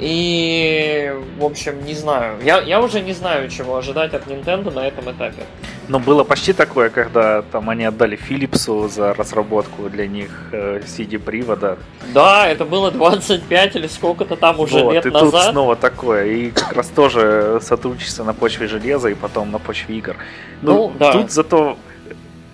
И, 0.00 1.12
в 1.38 1.44
общем, 1.44 1.84
не 1.84 1.94
знаю. 1.94 2.38
Я, 2.42 2.60
я 2.60 2.80
уже 2.80 3.00
не 3.00 3.12
знаю, 3.12 3.48
чего 3.48 3.76
ожидать 3.76 4.12
от 4.14 4.26
Nintendo 4.26 4.72
на 4.72 4.86
этом 4.86 5.10
этапе. 5.10 5.44
Но 5.88 5.98
было 5.98 6.24
почти 6.24 6.52
такое, 6.52 6.88
когда 6.88 7.42
там 7.42 7.70
они 7.70 7.84
отдали 7.84 8.18
Philips'у 8.18 8.88
за 8.88 9.14
разработку 9.14 9.88
для 9.88 10.06
них 10.06 10.30
э, 10.52 10.80
CD-привода. 10.84 11.78
Да, 12.12 12.48
это 12.48 12.64
было 12.64 12.90
25 12.90 13.76
или 13.76 13.86
сколько-то 13.86 14.36
там 14.36 14.60
уже 14.60 14.82
вот, 14.82 14.94
лет 14.94 15.06
и 15.06 15.10
назад. 15.10 15.30
тут 15.30 15.50
снова 15.52 15.76
такое. 15.76 16.26
И 16.26 16.50
как 16.50 16.72
раз 16.72 16.88
тоже 16.88 17.60
сотрудничество 17.62 18.24
на 18.24 18.32
почве 18.34 18.66
железа 18.66 19.08
и 19.08 19.14
потом 19.14 19.50
на 19.50 19.58
почве 19.58 19.96
игр. 19.96 20.16
Ну, 20.62 20.88
ну 20.88 20.92
да. 20.98 21.12
Тут 21.12 21.30
зато 21.30 21.76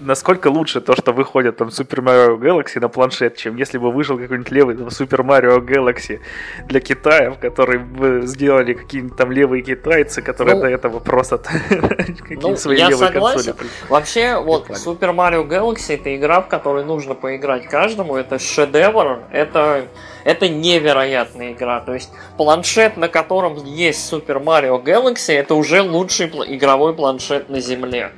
насколько 0.00 0.48
лучше 0.48 0.80
то, 0.80 0.96
что 0.96 1.12
выходит 1.12 1.56
там 1.56 1.68
Super 1.68 2.02
Mario 2.02 2.38
Galaxy 2.38 2.80
на 2.80 2.88
планшет, 2.88 3.36
чем 3.36 3.56
если 3.56 3.78
бы 3.78 3.92
вышел 3.92 4.18
какой-нибудь 4.18 4.50
левый 4.50 4.76
там, 4.76 4.88
Super 4.88 5.24
Mario 5.24 5.60
Galaxy 5.60 6.20
для 6.66 6.80
Китая, 6.80 7.30
в 7.30 7.38
который 7.38 7.78
бы 7.78 8.22
сделали 8.24 8.74
какие-нибудь 8.74 9.16
там 9.16 9.30
левые 9.30 9.62
китайцы, 9.62 10.22
которые 10.22 10.56
ну, 10.56 10.62
до 10.62 10.68
этого 10.68 10.98
просто 10.98 11.38
какие-то 12.18 12.48
ну, 12.48 12.56
свои 12.56 12.78
я 12.78 12.88
левые 12.88 13.12
согласен. 13.12 13.52
консоли. 13.52 13.70
Вообще, 13.88 14.40
вот 14.40 14.68
Super 14.70 15.14
Mario 15.14 15.46
Galaxy 15.46 15.94
это 15.94 16.14
игра, 16.16 16.40
в 16.40 16.48
которой 16.48 16.84
нужно 16.84 17.14
поиграть 17.14 17.66
каждому, 17.66 18.16
это 18.16 18.38
шедевр, 18.38 19.20
это 19.30 19.86
это 20.24 20.48
невероятная 20.48 21.52
игра. 21.52 21.80
То 21.80 21.94
есть 21.94 22.10
планшет, 22.36 22.96
на 22.96 23.08
котором 23.08 23.56
есть 23.64 24.12
Super 24.12 24.42
Mario 24.42 24.82
Galaxy, 24.82 25.32
это 25.34 25.54
уже 25.54 25.82
лучший 25.82 26.26
игровой 26.26 26.94
планшет 26.94 27.48
на 27.48 27.60
Земле. 27.60 28.12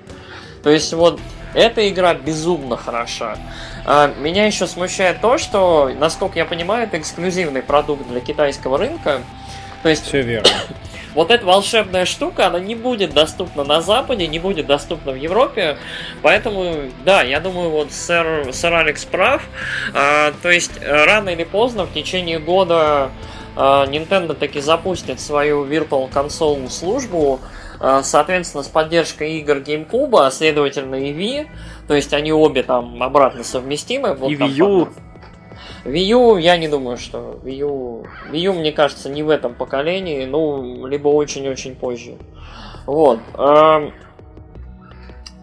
То 0.63 0.71
есть 0.71 0.93
вот 0.93 1.21
эта 1.55 1.89
игра 1.89 2.15
безумно 2.15 2.77
хороша. 2.77 3.37
А, 3.85 4.13
меня 4.19 4.47
еще 4.47 4.67
смущает 4.67 5.21
то, 5.21 5.39
что, 5.39 5.91
насколько 5.99 6.39
я 6.39 6.45
понимаю, 6.45 6.85
это 6.85 6.99
эксклюзивный 6.99 7.63
продукт 7.63 8.09
для 8.09 8.21
китайского 8.21 8.79
рынка. 8.79 9.21
То 9.83 9.89
есть, 9.89 10.07
Все 10.07 10.23
верно. 10.23 10.49
Вот 11.15 11.31
эта 11.31 11.45
волшебная 11.45 12.07
штука, 12.07 12.47
она 12.47 12.59
не 12.59 12.75
будет 12.75 13.13
доступна 13.13 13.65
на 13.65 13.83
Западе, 13.83 14.27
не 14.27 14.39
будет 14.39 14.65
доступна 14.67 15.13
в 15.13 15.17
Европе. 15.17 15.77
Поэтому, 16.23 16.91
да, 17.05 17.23
я 17.23 17.39
думаю, 17.39 17.69
вот 17.69 17.93
сэр, 17.93 18.51
сэр 18.51 18.73
Алекс 18.73 19.05
прав. 19.05 19.43
А, 19.93 20.33
то 20.41 20.51
есть, 20.51 20.73
рано 20.83 21.29
или 21.29 21.45
поздно, 21.45 21.85
в 21.85 21.93
течение 21.93 22.39
года 22.39 23.11
а, 23.57 23.85
Nintendo 23.87 24.35
таки 24.35 24.61
запустит 24.61 25.21
свою 25.21 25.67
Virtual 25.67 26.11
Console 26.11 26.71
службу, 26.71 27.41
соответственно, 28.03 28.63
с 28.63 28.69
поддержкой 28.69 29.39
игр 29.39 29.57
GameCube, 29.57 30.19
а 30.19 30.31
следовательно 30.31 30.95
и 30.95 31.13
Wii, 31.13 31.47
то 31.89 31.95
есть 31.95 32.13
они 32.13 32.33
обе 32.33 32.63
там 32.63 33.03
обратно 33.03 33.45
совместимы. 33.45 34.15
Вот 34.15 34.31
и 34.31 34.37
Wii 34.37 34.49
U. 34.49 34.89
Wii 35.85 36.05
U, 36.05 36.37
я 36.37 36.57
не 36.57 36.69
думаю, 36.69 36.97
что 36.97 37.41
Wii 37.43 37.67
U... 37.67 38.07
Wii 38.31 38.39
U, 38.39 38.53
мне 38.55 38.73
кажется, 38.73 39.09
не 39.11 39.23
в 39.23 39.31
этом 39.31 39.55
поколении, 39.55 40.25
ну, 40.25 40.87
либо 40.87 41.09
очень-очень 41.09 41.75
позже. 41.75 42.17
Вот. 42.87 43.19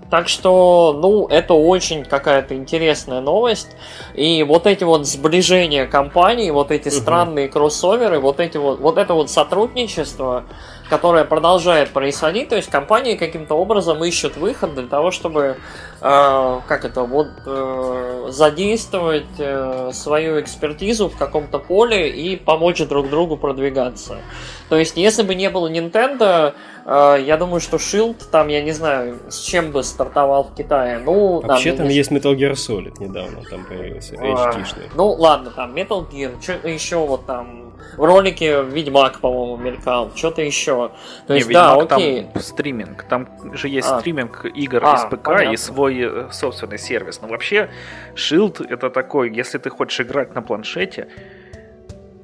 Так 0.09 0.27
что, 0.27 0.97
ну, 0.99 1.27
это 1.27 1.53
очень 1.53 2.03
какая-то 2.03 2.55
интересная 2.55 3.21
новость. 3.21 3.75
И 4.15 4.41
вот 4.43 4.65
эти 4.65 4.83
вот 4.83 5.05
сближения 5.05 5.85
компаний, 5.85 6.49
вот 6.49 6.71
эти 6.71 6.87
угу. 6.87 6.95
странные 6.95 7.47
кроссоверы, 7.47 8.19
вот 8.19 8.39
эти 8.39 8.57
вот, 8.57 8.79
вот 8.79 8.97
это 8.97 9.13
вот 9.13 9.29
сотрудничество, 9.29 10.45
которое 10.89 11.23
продолжает 11.23 11.91
происходить, 11.91 12.49
то 12.49 12.55
есть 12.55 12.69
компании 12.69 13.15
каким-то 13.15 13.53
образом 13.53 14.03
ищут 14.03 14.37
выход 14.37 14.73
для 14.73 14.87
того, 14.87 15.11
чтобы 15.11 15.57
э, 16.01 16.59
как 16.67 16.85
это 16.85 17.03
вот 17.03 17.29
э, 17.45 18.27
задействовать 18.29 19.25
э, 19.37 19.91
свою 19.93 20.41
экспертизу 20.41 21.09
в 21.09 21.17
каком-то 21.17 21.59
поле 21.59 22.09
и 22.09 22.35
помочь 22.35 22.79
друг 22.79 23.09
другу 23.09 23.37
продвигаться. 23.37 24.17
То 24.69 24.77
есть, 24.77 24.97
если 24.97 25.23
бы 25.23 25.35
не 25.35 25.49
было 25.49 25.69
Nintendo, 25.69 26.53
э, 26.85 27.23
я 27.25 27.37
думаю, 27.37 27.59
что 27.59 27.77
Shield 27.77 28.23
там, 28.31 28.47
я 28.47 28.61
не 28.61 28.71
знаю, 28.71 29.19
с 29.29 29.39
чем 29.41 29.71
бы 29.71 29.83
стартовал 29.83 30.45
в 30.45 30.55
Китае. 30.55 30.99
Ну, 30.99 31.41
Вообще 31.41 31.71
там, 31.71 31.85
там 31.85 31.89
есть 31.89 32.11
Metal 32.11 32.35
Gear 32.35 32.53
Solid 32.53 32.93
недавно, 32.99 33.41
там 33.49 33.63
появился 33.65 34.15
HD-шный. 34.15 34.89
Ну, 34.95 35.11
ладно, 35.11 35.51
там 35.51 35.75
Metal 35.75 36.09
Gear, 36.09 36.41
что 36.41 36.67
еще 36.67 36.97
вот 36.97 37.25
там 37.25 37.68
в 37.97 38.03
ролике 38.03 38.63
Ведьмак, 38.63 39.19
по-моему, 39.19 39.57
мелькал, 39.57 40.11
что-то 40.15 40.41
еще. 40.41 40.91
То 41.27 41.33
есть, 41.33 41.47
Не, 41.47 41.53
да, 41.53 41.75
Ведьмак, 41.75 41.91
окей. 41.91 42.27
Там 42.33 42.41
стриминг, 42.41 43.03
там 43.03 43.55
же 43.55 43.67
есть 43.67 43.87
а. 43.89 43.99
стриминг 43.99 44.45
игр 44.45 44.83
а, 44.83 44.95
из 44.95 45.03
ПК 45.05 45.23
понятно. 45.23 45.53
и 45.53 45.57
свой 45.57 45.99
э, 45.99 46.27
собственный 46.31 46.77
сервис. 46.77 47.21
Но 47.21 47.27
вообще, 47.27 47.69
Shield 48.15 48.65
это 48.67 48.89
такой, 48.89 49.33
если 49.33 49.57
ты 49.57 49.69
хочешь 49.69 49.99
играть 50.01 50.35
на 50.35 50.41
планшете, 50.41 51.07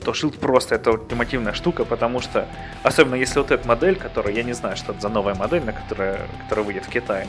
то 0.04 0.12
Shield 0.12 0.40
просто 0.40 0.76
это 0.76 0.92
ультимативная 0.92 1.54
штука, 1.54 1.84
потому 1.84 2.22
что, 2.22 2.48
особенно 2.84 3.16
если 3.16 3.40
вот 3.40 3.52
эта 3.52 3.68
модель, 3.68 3.96
которая, 3.96 4.34
я 4.34 4.44
не 4.44 4.54
знаю, 4.54 4.78
что 4.78 4.92
это 4.92 5.02
за 5.02 5.10
новая 5.10 5.36
модель, 5.36 5.64
на 5.64 5.74
которая, 5.74 6.20
которая 6.44 6.66
выйдет 6.66 6.86
в 6.86 6.90
Китае, 6.90 7.28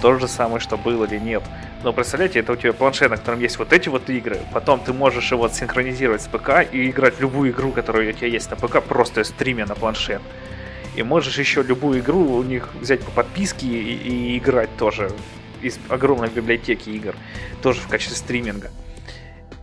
то 0.00 0.18
же 0.18 0.28
самое, 0.28 0.60
что 0.60 0.76
было 0.76 1.04
или 1.04 1.18
нет. 1.18 1.42
Но 1.82 1.92
представляете, 1.92 2.40
это 2.40 2.52
у 2.52 2.56
тебя 2.56 2.72
планшет, 2.72 3.10
на 3.10 3.16
котором 3.16 3.40
есть 3.40 3.58
вот 3.58 3.72
эти 3.72 3.88
вот 3.88 4.08
игры, 4.08 4.38
потом 4.52 4.80
ты 4.80 4.92
можешь 4.92 5.30
его 5.30 5.48
синхронизировать 5.48 6.22
с 6.22 6.26
ПК 6.26 6.64
и 6.70 6.90
играть 6.90 7.20
любую 7.20 7.50
игру, 7.52 7.70
которая 7.70 8.08
у 8.08 8.12
тебя 8.12 8.28
есть 8.28 8.50
на 8.50 8.56
ПК, 8.56 8.82
просто 8.82 9.22
стримя 9.24 9.66
на 9.66 9.74
планшет. 9.74 10.22
И 10.96 11.02
можешь 11.02 11.38
еще 11.38 11.62
любую 11.62 12.00
игру 12.00 12.20
у 12.20 12.42
них 12.42 12.70
взять 12.80 13.00
по 13.04 13.10
подписке 13.10 13.66
и, 13.66 13.94
и 13.94 14.38
играть 14.38 14.74
тоже 14.78 15.10
из 15.62 15.78
огромной 15.88 16.30
библиотеки 16.30 16.90
игр, 16.90 17.14
тоже 17.62 17.80
в 17.80 17.88
качестве 17.88 18.16
стриминга. 18.16 18.70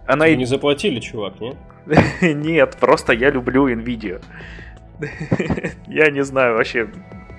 Она 0.06 0.28
и... 0.28 0.36
Не 0.36 0.46
заплатили, 0.46 1.00
чувак, 1.00 1.40
нет? 1.40 1.56
Нет, 2.22 2.78
просто 2.80 3.14
я 3.14 3.30
люблю 3.30 3.68
Nvidia. 3.68 4.24
Я 5.88 6.12
не 6.12 6.24
знаю 6.24 6.56
вообще, 6.56 6.88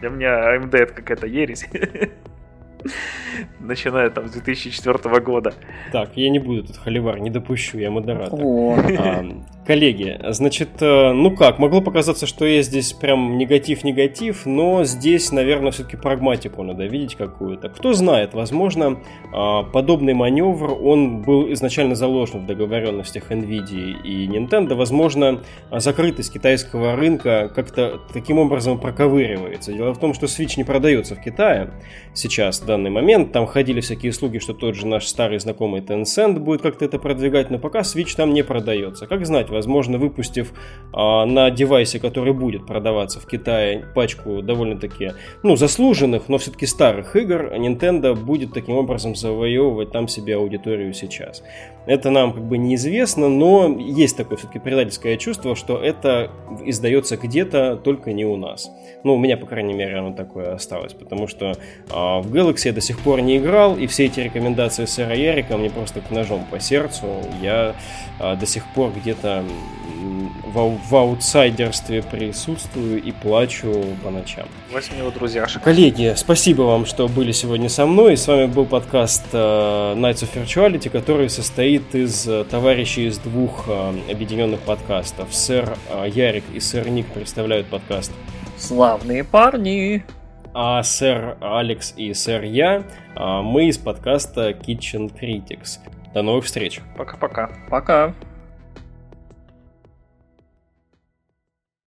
для 0.05 0.11
меня 0.11 0.55
AMD 0.55 0.77
это 0.77 0.93
какая-то 0.93 1.27
ересь. 1.27 1.67
Начиная 3.61 4.11
там 4.11 4.29
с 4.29 4.33
2004 4.33 5.21
года. 5.21 5.55
Так, 5.93 6.11
я 6.17 6.29
не 6.29 6.39
буду 6.39 6.65
тут 6.65 6.77
холивар, 6.77 7.19
не 7.21 7.31
допущу, 7.31 7.79
я 7.79 7.91
модератор. 7.91 8.39
Коллеги, 9.67 10.21
значит, 10.29 10.83
э, 10.83 11.13
ну 11.13 11.35
как, 11.35 11.59
могло 11.59 11.81
показаться, 11.81 12.27
что 12.27 12.45
я 12.45 12.61
здесь 12.61 12.93
прям 12.93 13.39
негатив-негатив, 13.39 14.45
но 14.45 14.85
здесь, 14.85 15.33
наверное, 15.33 15.73
все-таки 15.73 15.97
прагматику 15.97 16.63
надо 16.63 16.85
видеть 16.85 17.15
какую-то. 17.15 17.71
Кто 17.71 17.95
знает, 17.95 18.35
возможно, 18.35 19.01
а, 19.33 19.63
подобный 19.63 20.13
маневр, 20.13 20.77
он 20.83 21.23
был 21.23 21.51
изначально 21.55 21.95
заложен 21.95 22.41
в 22.41 22.47
договоренностях 22.47 23.31
NVIDIA 23.31 24.03
и 24.03 24.27
Nintendo, 24.27 24.75
возможно, 24.75 25.41
закрытость 25.71 26.35
китайского 26.35 26.95
рынка 26.95 27.51
как-то 27.55 28.03
таким 28.13 28.39
образом 28.39 28.79
проковыривается. 28.79 29.73
Дело 29.73 29.95
в 29.95 29.99
том, 29.99 30.13
что 30.13 30.27
Switch 30.27 30.59
не 30.59 30.65
продается 30.65 31.15
в 31.15 31.23
Китае 31.23 31.71
сейчас, 32.13 32.61
в 32.61 32.67
данный 32.67 32.91
момент, 32.91 33.33
там 33.33 33.47
ходили 33.47 33.81
всякие 33.81 34.13
слуги, 34.13 34.41
что 34.41 34.53
тот 34.53 34.75
же 34.75 34.87
наш 34.87 35.07
старый 35.07 35.39
знакомый 35.39 35.81
Tencent 35.81 36.39
будет 36.39 36.61
как-то 36.61 36.85
это 36.85 36.99
продвигать, 36.99 37.51
но 37.51 37.59
пока 37.59 37.81
Switch 37.81 38.15
там 38.15 38.35
не 38.35 38.43
продается. 38.43 39.07
Как 39.07 39.25
знать, 39.25 39.54
возможно, 39.55 39.99
выпустив 39.99 40.53
а, 40.93 41.25
на 41.25 41.51
девайсе, 41.51 41.99
который 41.99 42.33
будет 42.33 42.67
продаваться 42.67 43.21
в 43.21 43.27
Китае, 43.27 43.87
пачку 43.95 44.43
довольно-таки, 44.43 45.13
ну, 45.43 45.57
заслуженных, 45.57 46.29
но 46.29 46.37
все-таки 46.39 46.67
старых 46.67 47.17
игр, 47.17 47.53
Nintendo 47.55 48.15
будет 48.15 48.53
таким 48.53 48.77
образом 48.77 49.15
завоевывать 49.15 49.93
там 49.93 50.09
себе 50.09 50.37
аудиторию 50.37 50.93
сейчас. 50.93 51.43
Это 51.87 52.11
нам 52.11 52.33
как 52.33 52.43
бы 52.45 52.57
неизвестно, 52.57 53.29
но 53.29 53.69
есть 53.79 54.17
такое 54.17 54.39
все-таки 54.39 54.59
предательское 54.59 55.17
чувство, 55.17 55.55
что 55.55 55.79
это 55.79 56.31
издается 56.65 57.17
где-то, 57.17 57.77
только 57.77 58.13
не 58.13 58.25
у 58.25 58.37
нас. 58.37 58.71
Ну, 59.03 59.15
у 59.15 59.19
меня, 59.19 59.37
по 59.37 59.47
крайней 59.47 59.75
мере, 59.75 59.99
оно 59.99 60.13
такое 60.13 60.55
осталось, 60.55 60.95
потому 60.95 61.29
что 61.29 61.51
э, 61.51 61.55
в 61.91 62.33
Galaxy 62.33 62.67
я 62.67 62.73
до 62.73 62.81
сих 62.81 62.99
пор 63.01 63.21
не 63.21 63.37
играл, 63.37 63.77
и 63.77 63.87
все 63.87 64.07
эти 64.07 64.21
рекомендации 64.21 64.87
сэра 64.87 65.15
Ярика 65.15 65.57
мне 65.57 65.69
просто 65.69 66.01
к 66.01 66.11
ножом 66.11 66.47
по 66.51 66.59
сердцу. 66.59 67.07
Я 67.43 67.75
э, 68.19 68.37
до 68.37 68.47
сих 68.47 68.65
пор 68.75 68.93
где-то 68.93 69.45
в, 70.55 70.79
в 70.89 70.97
аутсайдерстве 70.97 72.03
присутствую 72.03 73.03
и 73.03 73.13
плачу 73.13 73.85
по 74.03 74.11
ночам. 74.11 74.47
Возьми 74.73 74.99
его 74.99 75.11
друзьяшек. 75.11 75.63
Коллеги, 75.63 76.15
спасибо 76.17 76.63
вам, 76.63 76.87
что 76.87 77.09
были 77.09 77.33
сегодня 77.33 77.69
со 77.69 77.87
мной. 77.87 78.17
С 78.17 78.27
вами 78.27 78.47
был 78.47 78.65
подкаст 78.65 79.25
э, 79.33 79.37
Nights 79.37 80.25
of 80.25 80.31
Virtuality, 80.35 80.89
который 80.91 81.29
состоит 81.29 81.74
из 81.77 82.29
э, 82.29 82.45
товарищей 82.45 83.07
из 83.07 83.19
двух 83.19 83.65
э, 83.69 84.11
объединенных 84.11 84.61
подкастов. 84.61 85.35
Сэр 85.35 85.77
э, 85.91 86.09
Ярик 86.09 86.45
и 86.53 86.61
сэр 86.61 86.89
Ник 86.89 87.07
представляют 87.07 87.67
подкаст 87.67 88.13
Славные 88.57 89.25
парни! 89.25 90.05
А 90.55 90.83
сэр 90.83 91.37
Алекс 91.41 91.95
и 91.97 92.15
сэр 92.15 92.45
Я, 92.45 92.85
мы 93.17 93.67
из 93.67 93.79
подкаста 93.79 94.51
Kitchen 94.51 95.13
Critics. 95.13 95.81
До 96.15 96.23
новых 96.23 96.45
встреч. 96.45 96.81
Пока-пока. 96.97 97.49
Пока. 97.69 98.07
-пока. 98.07 98.13
Пока. 98.13 98.34